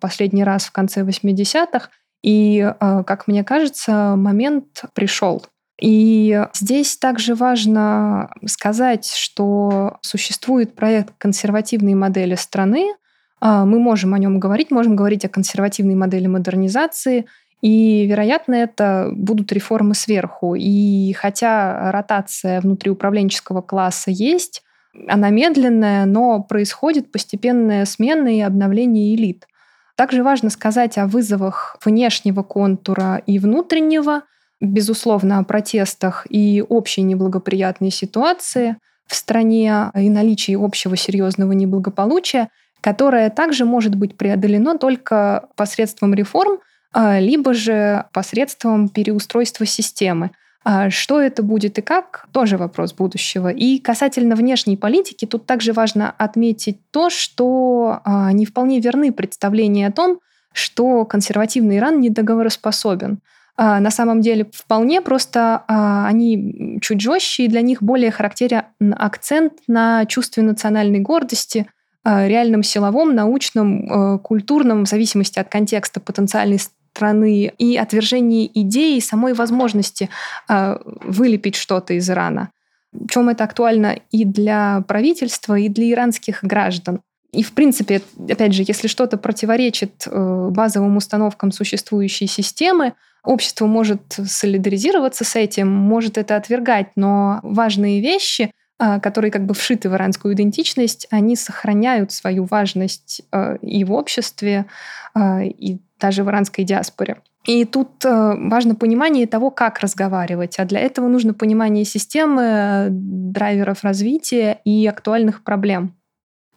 последний 0.00 0.44
раз 0.44 0.64
в 0.64 0.72
конце 0.72 1.02
80-х, 1.02 1.88
и, 2.22 2.72
как 2.78 3.26
мне 3.26 3.42
кажется, 3.42 4.14
момент 4.16 4.84
пришел. 4.94 5.42
И 5.82 6.40
здесь 6.54 6.96
также 6.96 7.34
важно 7.34 8.30
сказать, 8.46 9.04
что 9.04 9.98
существует 10.00 10.76
проект 10.76 11.14
консервативной 11.18 11.94
модели 11.94 12.36
страны. 12.36 12.94
А, 13.40 13.64
мы 13.64 13.80
можем 13.80 14.14
о 14.14 14.18
нем 14.18 14.38
говорить, 14.38 14.70
можем 14.70 14.94
говорить 14.94 15.24
о 15.24 15.28
консервативной 15.28 15.96
модели 15.96 16.28
модернизации, 16.28 17.26
и, 17.62 18.06
вероятно, 18.06 18.54
это 18.54 19.10
будут 19.12 19.50
реформы 19.50 19.96
сверху. 19.96 20.54
И 20.54 21.14
хотя 21.14 21.90
ротация 21.90 22.60
внутриуправленческого 22.60 23.60
класса 23.60 24.12
есть, 24.12 24.62
она 25.08 25.30
медленная, 25.30 26.06
но 26.06 26.44
происходит 26.44 27.10
постепенная 27.10 27.86
смена 27.86 28.28
и 28.28 28.40
обновление 28.40 29.16
элит. 29.16 29.48
Также 29.96 30.22
важно 30.22 30.48
сказать 30.48 30.96
о 30.96 31.08
вызовах 31.08 31.76
внешнего 31.84 32.44
контура 32.44 33.20
и 33.26 33.40
внутреннего 33.40 34.22
безусловно, 34.62 35.38
о 35.38 35.44
протестах 35.44 36.26
и 36.30 36.64
общей 36.66 37.02
неблагоприятной 37.02 37.90
ситуации 37.90 38.76
в 39.06 39.14
стране 39.14 39.90
и 39.94 40.08
наличии 40.08 40.54
общего 40.54 40.96
серьезного 40.96 41.52
неблагополучия, 41.52 42.48
которое 42.80 43.28
также 43.28 43.64
может 43.64 43.94
быть 43.96 44.16
преодолено 44.16 44.78
только 44.78 45.48
посредством 45.56 46.14
реформ, 46.14 46.60
а, 46.92 47.18
либо 47.18 47.52
же 47.54 48.06
посредством 48.12 48.88
переустройства 48.88 49.66
системы. 49.66 50.30
А 50.64 50.90
что 50.90 51.20
это 51.20 51.42
будет 51.42 51.78
и 51.78 51.82
как, 51.82 52.26
тоже 52.32 52.56
вопрос 52.56 52.92
будущего. 52.92 53.48
И 53.48 53.80
касательно 53.80 54.36
внешней 54.36 54.76
политики, 54.76 55.26
тут 55.26 55.44
также 55.44 55.72
важно 55.72 56.14
отметить 56.16 56.78
то, 56.92 57.10
что 57.10 58.00
а, 58.04 58.30
не 58.32 58.46
вполне 58.46 58.78
верны 58.78 59.12
представления 59.12 59.88
о 59.88 59.92
том, 59.92 60.20
что 60.52 61.04
консервативный 61.04 61.78
Иран 61.78 62.00
недоговороспособен. 62.00 63.18
На 63.58 63.90
самом 63.90 64.20
деле 64.20 64.48
вполне 64.52 65.00
просто 65.02 65.64
а, 65.68 66.06
они 66.06 66.78
чуть 66.80 67.00
жестче, 67.00 67.44
и 67.44 67.48
для 67.48 67.60
них 67.60 67.82
более 67.82 68.10
характерен 68.10 68.64
акцент 68.96 69.54
на 69.68 70.06
чувстве 70.06 70.42
национальной 70.42 71.00
гордости, 71.00 71.66
а, 72.02 72.26
реальном 72.26 72.62
силовом, 72.62 73.14
научном, 73.14 74.18
культурном, 74.20 74.84
в 74.84 74.88
зависимости 74.88 75.38
от 75.38 75.48
контекста 75.48 76.00
потенциальной 76.00 76.58
страны 76.58 77.52
и 77.58 77.76
отвержении 77.76 78.50
идеи 78.54 78.98
самой 78.98 79.32
возможности 79.32 80.10
вылепить 80.48 81.56
что-то 81.56 81.94
из 81.94 82.10
Ирана. 82.10 82.50
Причем 82.92 83.28
это 83.28 83.44
актуально 83.44 83.98
и 84.10 84.24
для 84.24 84.82
правительства, 84.86 85.58
и 85.58 85.68
для 85.68 85.92
иранских 85.92 86.44
граждан. 86.44 87.00
И, 87.32 87.42
в 87.42 87.52
принципе, 87.52 88.02
опять 88.28 88.52
же, 88.52 88.62
если 88.66 88.88
что-то 88.88 89.16
противоречит 89.16 90.06
э, 90.06 90.48
базовым 90.50 90.98
установкам 90.98 91.50
существующей 91.50 92.26
системы, 92.26 92.92
общество 93.24 93.66
может 93.66 94.00
солидаризироваться 94.12 95.24
с 95.24 95.36
этим, 95.36 95.68
может 95.68 96.18
это 96.18 96.36
отвергать, 96.36 96.88
но 96.96 97.40
важные 97.42 98.00
вещи, 98.00 98.50
э, 98.78 99.00
которые 99.00 99.30
как 99.30 99.46
бы 99.46 99.54
вшиты 99.54 99.88
в 99.88 99.94
иранскую 99.94 100.34
идентичность, 100.34 101.06
они 101.10 101.36
сохраняют 101.36 102.12
свою 102.12 102.44
важность 102.44 103.22
э, 103.32 103.58
и 103.58 103.84
в 103.84 103.92
обществе, 103.92 104.66
и 105.14 105.78
даже 106.00 106.24
в 106.24 106.30
иранской 106.30 106.64
диаспоре. 106.64 107.18
И 107.44 107.66
тут 107.66 108.02
важно 108.02 108.74
понимание 108.74 109.26
того, 109.26 109.50
как 109.50 109.80
разговаривать. 109.80 110.58
А 110.58 110.64
для 110.64 110.80
этого 110.80 111.06
нужно 111.06 111.34
понимание 111.34 111.84
системы, 111.84 112.86
драйверов 112.90 113.84
развития 113.84 114.60
и 114.64 114.86
актуальных 114.86 115.44
проблем 115.44 115.94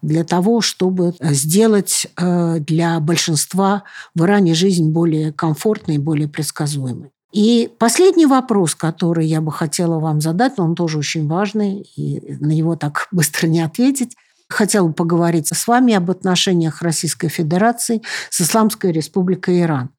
для 0.05 0.23
того, 0.23 0.61
чтобы 0.61 1.15
э, 1.19 1.33
сделать 1.33 2.07
э, 2.15 2.59
для 2.59 2.99
большинства 2.99 3.83
в 4.13 4.23
Иране 4.23 4.53
жизнь 4.53 4.91
более 4.91 5.33
комфортной, 5.33 5.97
более 5.97 6.27
предсказуемой. 6.27 7.11
И 7.31 7.69
последний 7.79 8.27
вопрос, 8.27 8.75
который 8.75 9.25
я 9.25 9.41
бы 9.41 9.51
хотела 9.51 9.99
вам 9.99 10.21
задать, 10.21 10.53
он 10.57 10.75
тоже 10.75 10.99
очень 10.99 11.27
важный, 11.27 11.81
и 11.95 12.37
на 12.39 12.51
него 12.51 12.75
так 12.75 13.07
быстро 13.11 13.47
не 13.47 13.61
ответить. 13.61 14.15
Хотела 14.47 14.91
поговорить 14.91 15.47
с 15.47 15.67
вами 15.67 15.95
об 15.95 16.11
отношениях 16.11 16.83
Российской 16.83 17.29
Федерации 17.29 18.03
с 18.29 18.41
Исламской 18.41 18.91
Республикой 18.91 19.61
Иран. 19.61 19.89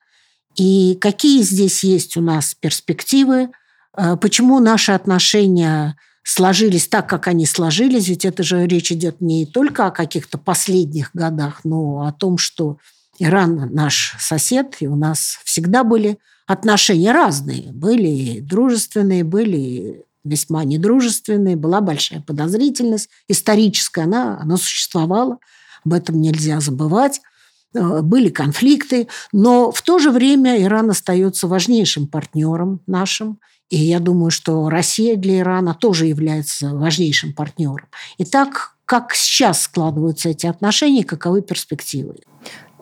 И 0.54 0.96
какие 1.00 1.42
здесь 1.42 1.82
есть 1.82 2.16
у 2.16 2.20
нас 2.20 2.54
перспективы, 2.54 3.50
э, 3.96 4.16
почему 4.16 4.60
наши 4.60 4.92
отношения 4.92 5.96
сложились 6.26 6.88
так, 6.88 7.08
как 7.08 7.28
они 7.28 7.46
сложились, 7.46 8.08
ведь 8.08 8.24
это 8.24 8.42
же 8.42 8.66
речь 8.66 8.90
идет 8.90 9.20
не 9.20 9.46
только 9.46 9.86
о 9.86 9.92
каких-то 9.92 10.38
последних 10.38 11.10
годах, 11.14 11.60
но 11.62 12.04
о 12.04 12.12
том, 12.12 12.36
что 12.36 12.78
Иран 13.20 13.72
наш 13.72 14.16
сосед, 14.18 14.76
и 14.80 14.88
у 14.88 14.96
нас 14.96 15.38
всегда 15.44 15.84
были 15.84 16.18
отношения 16.48 17.12
разные. 17.12 17.70
Были 17.72 18.40
дружественные, 18.40 19.22
были 19.22 20.04
весьма 20.24 20.64
недружественные, 20.64 21.54
была 21.54 21.80
большая 21.80 22.20
подозрительность 22.20 23.08
историческая, 23.28 24.02
она, 24.02 24.40
она 24.40 24.56
существовала, 24.56 25.38
об 25.84 25.92
этом 25.92 26.20
нельзя 26.20 26.58
забывать. 26.58 27.20
Э, 27.72 28.02
были 28.02 28.30
конфликты, 28.30 29.06
но 29.32 29.70
в 29.70 29.80
то 29.82 30.00
же 30.00 30.10
время 30.10 30.60
Иран 30.60 30.90
остается 30.90 31.46
важнейшим 31.46 32.08
партнером 32.08 32.80
нашим. 32.88 33.38
И 33.70 33.76
я 33.76 33.98
думаю, 33.98 34.30
что 34.30 34.68
Россия 34.68 35.16
для 35.16 35.40
Ирана 35.40 35.74
тоже 35.74 36.06
является 36.06 36.74
важнейшим 36.74 37.32
партнером. 37.32 37.88
Итак, 38.18 38.74
как 38.84 39.14
сейчас 39.14 39.62
складываются 39.62 40.28
эти 40.28 40.46
отношения, 40.46 41.04
каковы 41.04 41.42
перспективы? 41.42 42.16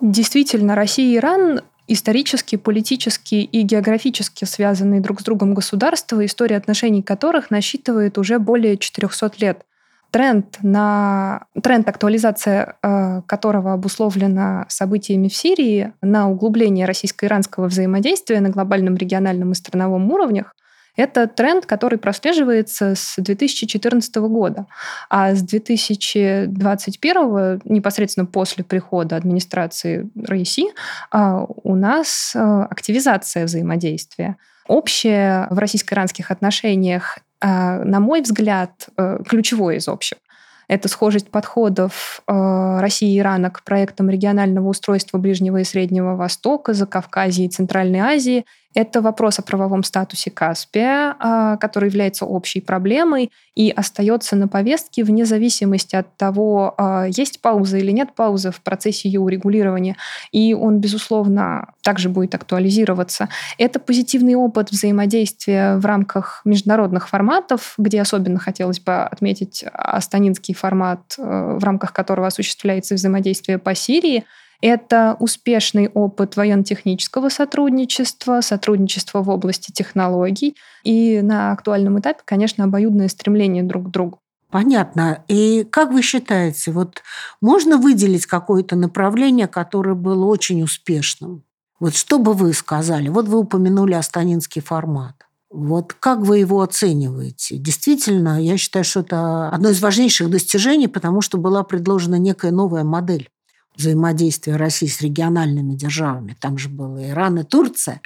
Действительно, 0.00 0.74
Россия 0.74 1.14
и 1.14 1.16
Иран 1.16 1.62
исторически, 1.86 2.56
политически 2.56 3.36
и 3.36 3.62
географически 3.62 4.44
связанные 4.44 5.00
друг 5.00 5.20
с 5.20 5.24
другом 5.24 5.54
государства, 5.54 6.24
история 6.24 6.56
отношений 6.56 7.02
которых 7.02 7.50
насчитывает 7.50 8.18
уже 8.18 8.38
более 8.38 8.76
400 8.78 9.32
лет 9.38 9.64
тренд, 10.10 10.58
на, 10.62 11.46
тренд 11.62 11.88
актуализация 11.88 12.76
э, 12.82 13.22
которого 13.26 13.72
обусловлена 13.72 14.64
событиями 14.68 15.28
в 15.28 15.34
Сирии 15.34 15.92
на 16.00 16.30
углубление 16.30 16.86
российско-иранского 16.86 17.66
взаимодействия 17.66 18.40
на 18.40 18.50
глобальном, 18.50 18.96
региональном 18.96 19.52
и 19.52 19.54
страновом 19.54 20.10
уровнях, 20.12 20.54
это 20.96 21.26
тренд, 21.26 21.66
который 21.66 21.98
прослеживается 21.98 22.94
с 22.94 23.16
2014 23.16 24.14
года. 24.16 24.66
А 25.11 25.35
с 25.35 25.42
2021, 25.42 27.61
непосредственно 27.64 28.26
после 28.26 28.62
прихода 28.64 29.16
администрации 29.16 30.09
Раиси, 30.14 30.66
а, 31.11 31.44
у 31.62 31.75
нас 31.75 32.33
э, 32.35 32.66
активизация 32.71 33.44
взаимодействия. 33.46 34.37
Общее 34.68 35.48
в 35.50 35.58
российско-иранских 35.58 36.31
отношениях 36.31 37.18
а, 37.44 37.85
на 37.85 38.00
мой 38.00 38.23
взгляд, 38.23 38.88
э, 38.96 39.18
ключевое 39.29 39.77
из 39.77 39.87
общего. 39.87 40.18
Это 40.66 40.88
схожесть 40.88 41.31
подходов 41.31 42.23
э, 42.27 42.79
России 42.81 43.14
и 43.14 43.18
Ирана 43.18 43.50
к 43.50 43.62
проектам 43.64 44.08
регионального 44.08 44.68
устройства 44.68 45.18
Ближнего 45.18 45.58
и 45.58 45.64
Среднего 45.64 46.16
Востока, 46.16 46.73
Закавказья 46.73 47.44
и 47.44 47.50
Центральной 47.50 47.98
Азии. 47.98 48.46
Это 48.75 49.00
вопрос 49.00 49.38
о 49.38 49.42
правовом 49.42 49.85
статусе 49.85 50.31
Каспия, 50.33 51.14
а, 51.20 51.56
который 51.58 51.88
является 51.88 52.27
общей 52.27 52.60
проблемой 52.60 53.31
и 53.54 53.70
остается 53.70 54.35
на 54.35 54.48
повестке 54.48 55.04
вне 55.04 55.25
зависимости 55.25 55.94
от 55.94 56.16
того, 56.16 56.75
а, 56.77 57.06
есть 57.06 57.40
пауза 57.40 57.79
или 57.79 57.92
нет 57.92 58.14
паузы 58.16 58.50
в 58.50 58.60
процессе 58.60 59.08
ее 59.08 59.20
урегулирования. 59.20 59.96
И 60.33 60.54
он, 60.54 60.81
безусловно, 60.81 61.72
также 61.83 62.08
будет 62.08 62.35
актуализироваться. 62.35 63.29
Это 63.58 63.79
позитивный 63.79 64.35
опыт 64.35 64.72
взаимодействия 64.72 65.77
в 65.77 65.87
рамках 65.87 66.42
международных 66.44 67.08
форматов, 67.08 67.75
где 67.79 68.00
особенно 68.00 68.40
хотелось 68.40 68.81
бы 68.81 69.04
отметить 69.04 69.64
астанинский 69.72 70.54
формат, 70.54 71.14
э, 71.16 71.56
в 71.58 71.62
рамках 71.62 71.92
которого 71.92 72.27
осуществляется 72.27 72.96
взаимодействие 72.96 73.58
по 73.58 73.75
Сирии– 73.77 74.25
это 74.65 75.17
успешный 75.21 75.88
опыт 75.88 76.37
военно-технического 76.37 77.29
сотрудничества, 77.29 78.40
сотрудничества 78.40 79.23
в 79.23 79.29
области 79.29 79.71
технологий 79.73 80.56
и 80.85 81.21
на 81.21 81.52
актуальном 81.52 82.00
этапе, 82.00 82.21
конечно, 82.25 82.65
обоюдное 82.65 83.08
стремление 83.08 83.62
друг 83.62 83.88
к 83.88 83.90
другу. 83.90 84.21
Понятно. 84.50 85.23
И 85.29 85.67
как 85.71 85.92
вы 85.92 86.00
считаете, 86.00 86.71
вот 86.71 87.02
можно 87.42 87.77
выделить 87.77 88.25
какое-то 88.25 88.75
направление, 88.75 89.48
которое 89.48 89.94
было 89.94 90.25
очень 90.25 90.62
успешным? 90.62 91.42
Вот 91.79 91.94
что 91.94 92.19
бы 92.19 92.33
вы 92.33 92.54
сказали? 92.54 93.08
Вот 93.08 93.29
вы 93.29 93.40
упомянули 93.40 93.92
астанинский 93.92 94.62
формат. 94.62 95.15
Вот 95.50 95.92
как 95.92 96.21
вы 96.21 96.38
его 96.38 96.62
оцениваете? 96.62 97.58
Действительно, 97.58 98.42
я 98.42 98.56
считаю, 98.56 98.85
что 98.85 99.00
это 99.00 99.50
одно 99.50 99.69
из 99.69 99.83
важнейших 99.83 100.31
достижений, 100.31 100.88
потому 100.88 101.21
что 101.21 101.37
была 101.37 101.65
предложена 101.65 102.15
некая 102.15 102.50
новая 102.50 102.85
модель 102.85 103.29
взаимодействия 103.77 104.56
России 104.56 104.87
с 104.87 105.00
региональными 105.00 105.75
державами, 105.75 106.37
там 106.40 106.58
же 106.58 106.68
было 106.68 107.08
Иран 107.08 107.38
и 107.38 107.44
Турция. 107.44 108.00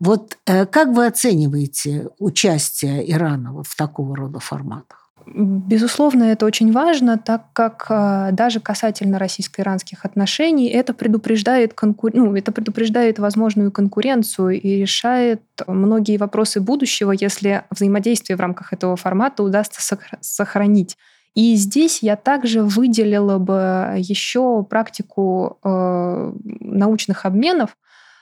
Вот 0.00 0.38
э, 0.46 0.66
как 0.66 0.88
вы 0.88 1.06
оцениваете 1.06 2.08
участие 2.18 3.10
Ирана 3.10 3.62
в 3.62 3.76
такого 3.76 4.16
рода 4.16 4.38
форматах? 4.38 5.08
Безусловно, 5.34 6.24
это 6.24 6.46
очень 6.46 6.72
важно, 6.72 7.18
так 7.18 7.52
как 7.52 7.86
э, 7.90 8.30
даже 8.32 8.60
касательно 8.60 9.18
российско-иранских 9.18 10.04
отношений 10.04 10.68
это 10.68 10.94
предупреждает, 10.94 11.74
конкур... 11.74 12.12
ну, 12.14 12.34
это 12.34 12.50
предупреждает 12.50 13.18
возможную 13.18 13.70
конкуренцию 13.70 14.60
и 14.60 14.76
решает 14.76 15.42
многие 15.66 16.16
вопросы 16.16 16.60
будущего, 16.60 17.12
если 17.12 17.64
взаимодействие 17.70 18.36
в 18.36 18.40
рамках 18.40 18.72
этого 18.72 18.96
формата 18.96 19.42
удастся 19.42 19.96
сохранить. 20.20 20.96
И 21.38 21.54
здесь 21.54 22.02
я 22.02 22.16
также 22.16 22.64
выделила 22.64 23.38
бы 23.38 23.94
еще 23.96 24.64
практику 24.64 25.60
э, 25.62 26.32
научных 26.42 27.24
обменов. 27.26 27.76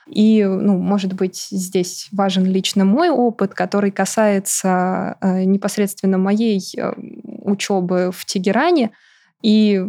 И, 0.05 0.43
ну, 0.45 0.77
может 0.77 1.13
быть, 1.13 1.47
здесь 1.49 2.09
важен 2.11 2.45
лично 2.45 2.85
мой 2.85 3.09
опыт, 3.09 3.55
который 3.55 3.89
касается 3.89 5.17
э, 5.19 5.45
непосредственно 5.45 6.19
моей 6.19 6.61
э, 6.77 6.93
учебы 7.25 8.11
в 8.13 8.23
Тегеране. 8.25 8.91
И 9.41 9.79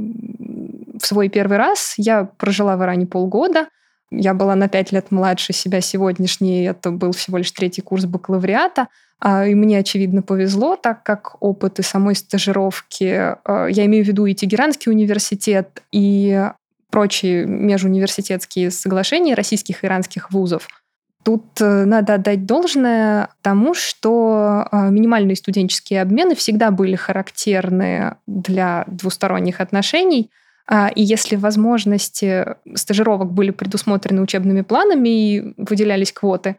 в 0.98 1.04
свой 1.04 1.28
первый 1.28 1.58
раз 1.58 1.96
я 1.98 2.24
прожила 2.24 2.78
в 2.78 2.82
Иране 2.82 3.04
полгода. 3.04 3.66
Я 4.10 4.32
была 4.32 4.54
на 4.54 4.68
пять 4.68 4.90
лет 4.90 5.10
младше 5.10 5.52
себя 5.52 5.82
сегодняшней. 5.82 6.62
Это 6.62 6.90
был 6.90 7.12
всего 7.12 7.36
лишь 7.36 7.50
третий 7.50 7.82
курс 7.82 8.06
бакалавриата. 8.06 8.88
А, 9.20 9.46
и 9.46 9.54
мне, 9.54 9.78
очевидно, 9.78 10.22
повезло, 10.22 10.76
так 10.76 11.02
как 11.02 11.42
опыт 11.42 11.78
и 11.78 11.82
самой 11.82 12.14
стажировки, 12.14 13.36
а, 13.44 13.66
я 13.66 13.84
имею 13.86 14.04
в 14.04 14.08
виду 14.08 14.26
и 14.26 14.34
Тегеранский 14.34 14.92
университет, 14.92 15.82
и 15.90 16.48
прочие 16.90 17.44
межуниверситетские 17.44 18.70
соглашения 18.70 19.34
российских 19.34 19.82
и 19.82 19.86
иранских 19.86 20.30
вузов. 20.30 20.68
Тут 21.24 21.60
э, 21.60 21.84
надо 21.84 22.14
отдать 22.14 22.46
должное 22.46 23.28
тому, 23.42 23.74
что 23.74 24.66
а, 24.70 24.88
минимальные 24.88 25.36
студенческие 25.36 26.00
обмены 26.00 26.34
всегда 26.34 26.70
были 26.70 26.94
характерны 26.94 28.16
для 28.26 28.84
двусторонних 28.86 29.60
отношений. 29.60 30.30
И 30.94 31.02
если 31.02 31.36
возможности 31.36 32.44
стажировок 32.74 33.32
были 33.32 33.52
предусмотрены 33.52 34.20
учебными 34.20 34.60
планами 34.60 35.08
и 35.08 35.54
выделялись 35.56 36.12
квоты, 36.12 36.56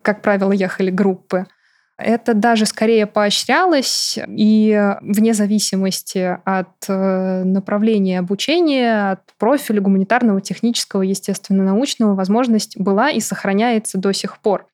как 0.00 0.22
правило, 0.22 0.52
ехали 0.52 0.90
группы– 0.90 1.46
это 2.02 2.34
даже 2.34 2.66
скорее 2.66 3.06
поощрялось, 3.06 4.18
и 4.28 4.94
вне 5.02 5.34
зависимости 5.34 6.38
от 6.44 6.68
э, 6.88 7.44
направления 7.44 8.18
обучения, 8.18 9.12
от 9.12 9.20
профиля 9.38 9.80
гуманитарного, 9.80 10.40
технического, 10.40 11.02
естественно-научного, 11.02 12.14
возможность 12.14 12.78
была 12.78 13.10
и 13.10 13.20
сохраняется 13.20 13.98
до 13.98 14.12
сих 14.12 14.38
пор. 14.38 14.66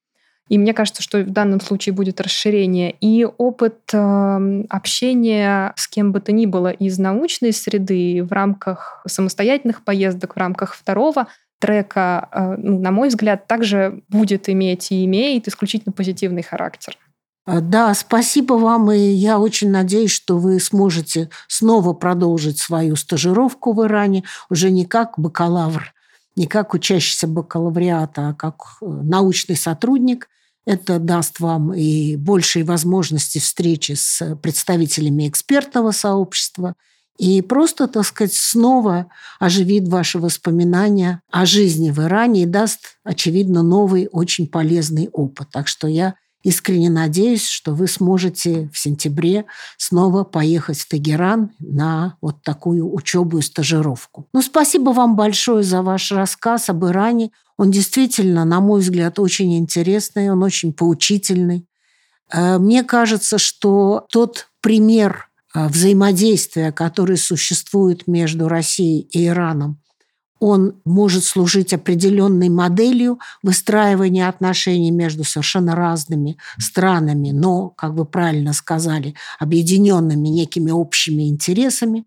И 0.49 0.59
мне 0.59 0.75
кажется, 0.75 1.03
что 1.03 1.19
в 1.19 1.31
данном 1.31 1.61
случае 1.61 1.93
будет 1.93 2.21
расширение. 2.21 2.95
И 3.01 3.25
опыт 3.25 3.81
э, 3.93 4.63
общения 4.69 5.73
с 5.77 5.89
кем 5.89 6.13
бы 6.13 6.21
то 6.21 6.33
ни 6.33 6.47
было 6.47 6.71
из 6.71 6.99
научной 6.99 7.53
среды 7.53 8.23
в 8.23 8.33
рамках 8.33 9.03
самостоятельных 9.09 9.83
поездок, 9.83 10.37
в 10.37 10.39
рамках 10.39 10.75
второго 10.75 11.27
трека, 11.59 12.29
э, 12.31 12.55
ну, 12.59 12.79
на 12.79 12.93
мой 12.93 13.09
взгляд, 13.09 13.47
также 13.47 14.03
будет 14.09 14.49
иметь 14.49 14.93
и 14.93 15.05
имеет 15.05 15.49
исключительно 15.49 15.93
позитивный 15.93 16.43
характер. 16.43 16.97
А, 17.47 17.61
да, 17.61 17.95
спасибо 17.95 18.55
вам, 18.55 18.91
и 18.91 18.99
я 18.99 19.39
очень 19.39 19.71
надеюсь, 19.71 20.11
что 20.11 20.37
вы 20.37 20.59
сможете 20.59 21.31
снова 21.47 21.93
продолжить 21.93 22.59
свою 22.59 22.97
стажировку 22.97 23.73
в 23.73 23.85
Иране 23.85 24.25
уже 24.51 24.71
не 24.73 24.85
как 24.85 25.15
бакалавр, 25.17 25.95
не 26.35 26.49
как 26.49 26.75
учащийся 26.75 27.29
бакалавриата, 27.29 28.31
а 28.31 28.35
как 28.35 28.79
э, 28.83 28.87
научный 28.87 29.57
сотрудник. 29.57 30.29
Это 30.67 30.99
даст 30.99 31.39
вам 31.39 31.73
и 31.73 32.17
большие 32.17 32.65
возможности 32.65 33.39
встречи 33.39 33.93
с 33.93 34.37
представителями 34.43 35.29
экспертного 35.29 35.93
сообщества 35.93 36.75
и 37.17 37.41
просто, 37.43 37.87
так 37.87 38.05
сказать, 38.05 38.35
снова 38.35 39.07
оживит 39.39 39.87
ваши 39.87 40.19
воспоминания 40.19 41.23
о 41.31 41.47
жизни 41.47 41.91
в 41.91 42.01
Иране 42.01 42.43
и 42.43 42.47
даст, 42.47 42.99
очевидно, 43.05 43.63
новый, 43.63 44.09
очень 44.11 44.49
полезный 44.49 45.09
опыт. 45.13 45.49
Так 45.53 45.69
что 45.69 45.87
я 45.87 46.17
Искренне 46.47 46.91
надеюсь, 46.91 47.45
что 47.45 47.75
вы 47.75 47.89
сможете 47.89 48.71
в 48.73 48.79
сентябре 48.79 49.47
снова 49.79 50.23
поехать 50.23 50.79
в 50.79 50.87
Тегеран 50.87 51.51
на 51.59 52.19
вот 52.21 52.41
такую 52.45 52.89
учебу 52.95 53.39
и 53.39 53.43
стажировку. 53.43 54.29
Ну, 54.33 54.43
спасибо 54.43 54.91
вам 54.91 55.17
большое 55.17 55.65
за 55.65 55.83
ваш 55.83 56.13
рассказ 56.13 56.69
об 56.69 56.85
Иране. 56.85 57.33
Он 57.57 57.73
действительно, 57.73 58.45
на 58.45 58.61
мой 58.61 58.81
взгляд, 58.81 59.19
очень 59.19 59.59
интересный, 59.59 60.31
он 60.31 60.41
очень 60.45 60.73
поучительный. 60.73 61.67
Э, 62.33 62.59
мне 62.59 62.85
кажется, 62.85 63.39
что 63.39 64.07
тот 64.13 64.47
пример 64.61 65.29
э, 65.53 65.67
взаимодействия, 65.67 66.71
который 66.71 67.17
существует 67.17 68.07
между 68.07 68.47
Россией 68.47 69.01
и 69.11 69.27
Ираном, 69.27 69.81
он 70.39 70.75
может 70.85 71.25
служить 71.25 71.73
определенной 71.73 72.49
моделью 72.49 73.19
выстраивания 73.43 74.29
отношений 74.29 74.91
между 74.91 75.25
совершенно 75.25 75.75
разными 75.75 76.37
странами, 76.59 77.31
но, 77.31 77.71
как 77.71 77.93
вы 77.95 78.05
правильно 78.05 78.53
сказали, 78.53 79.15
объединенными 79.39 80.29
некими 80.29 80.71
общими 80.71 81.29
интересами. 81.29 82.05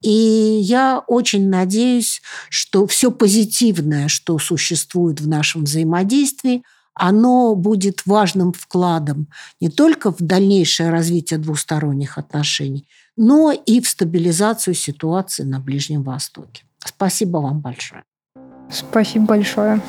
И 0.00 0.10
я 0.10 1.02
очень 1.06 1.48
надеюсь, 1.48 2.22
что 2.50 2.86
все 2.86 3.10
позитивное, 3.10 4.08
что 4.08 4.38
существует 4.38 5.20
в 5.20 5.28
нашем 5.28 5.64
взаимодействии, 5.64 6.62
оно 6.94 7.54
будет 7.54 8.06
важным 8.06 8.52
вкладом 8.52 9.28
не 9.60 9.68
только 9.68 10.10
в 10.10 10.18
дальнейшее 10.18 10.90
развитие 10.90 11.38
двусторонних 11.38 12.18
отношений, 12.18 12.88
но 13.16 13.52
и 13.52 13.80
в 13.80 13.88
стабилизацию 13.88 14.74
ситуации 14.74 15.44
на 15.44 15.60
Ближнем 15.60 16.02
Востоке. 16.02 16.64
Спасибо 16.84 17.38
вам 17.38 17.60
большое. 17.60 18.04
Спасибо 18.70 19.26
большое. 19.26 19.80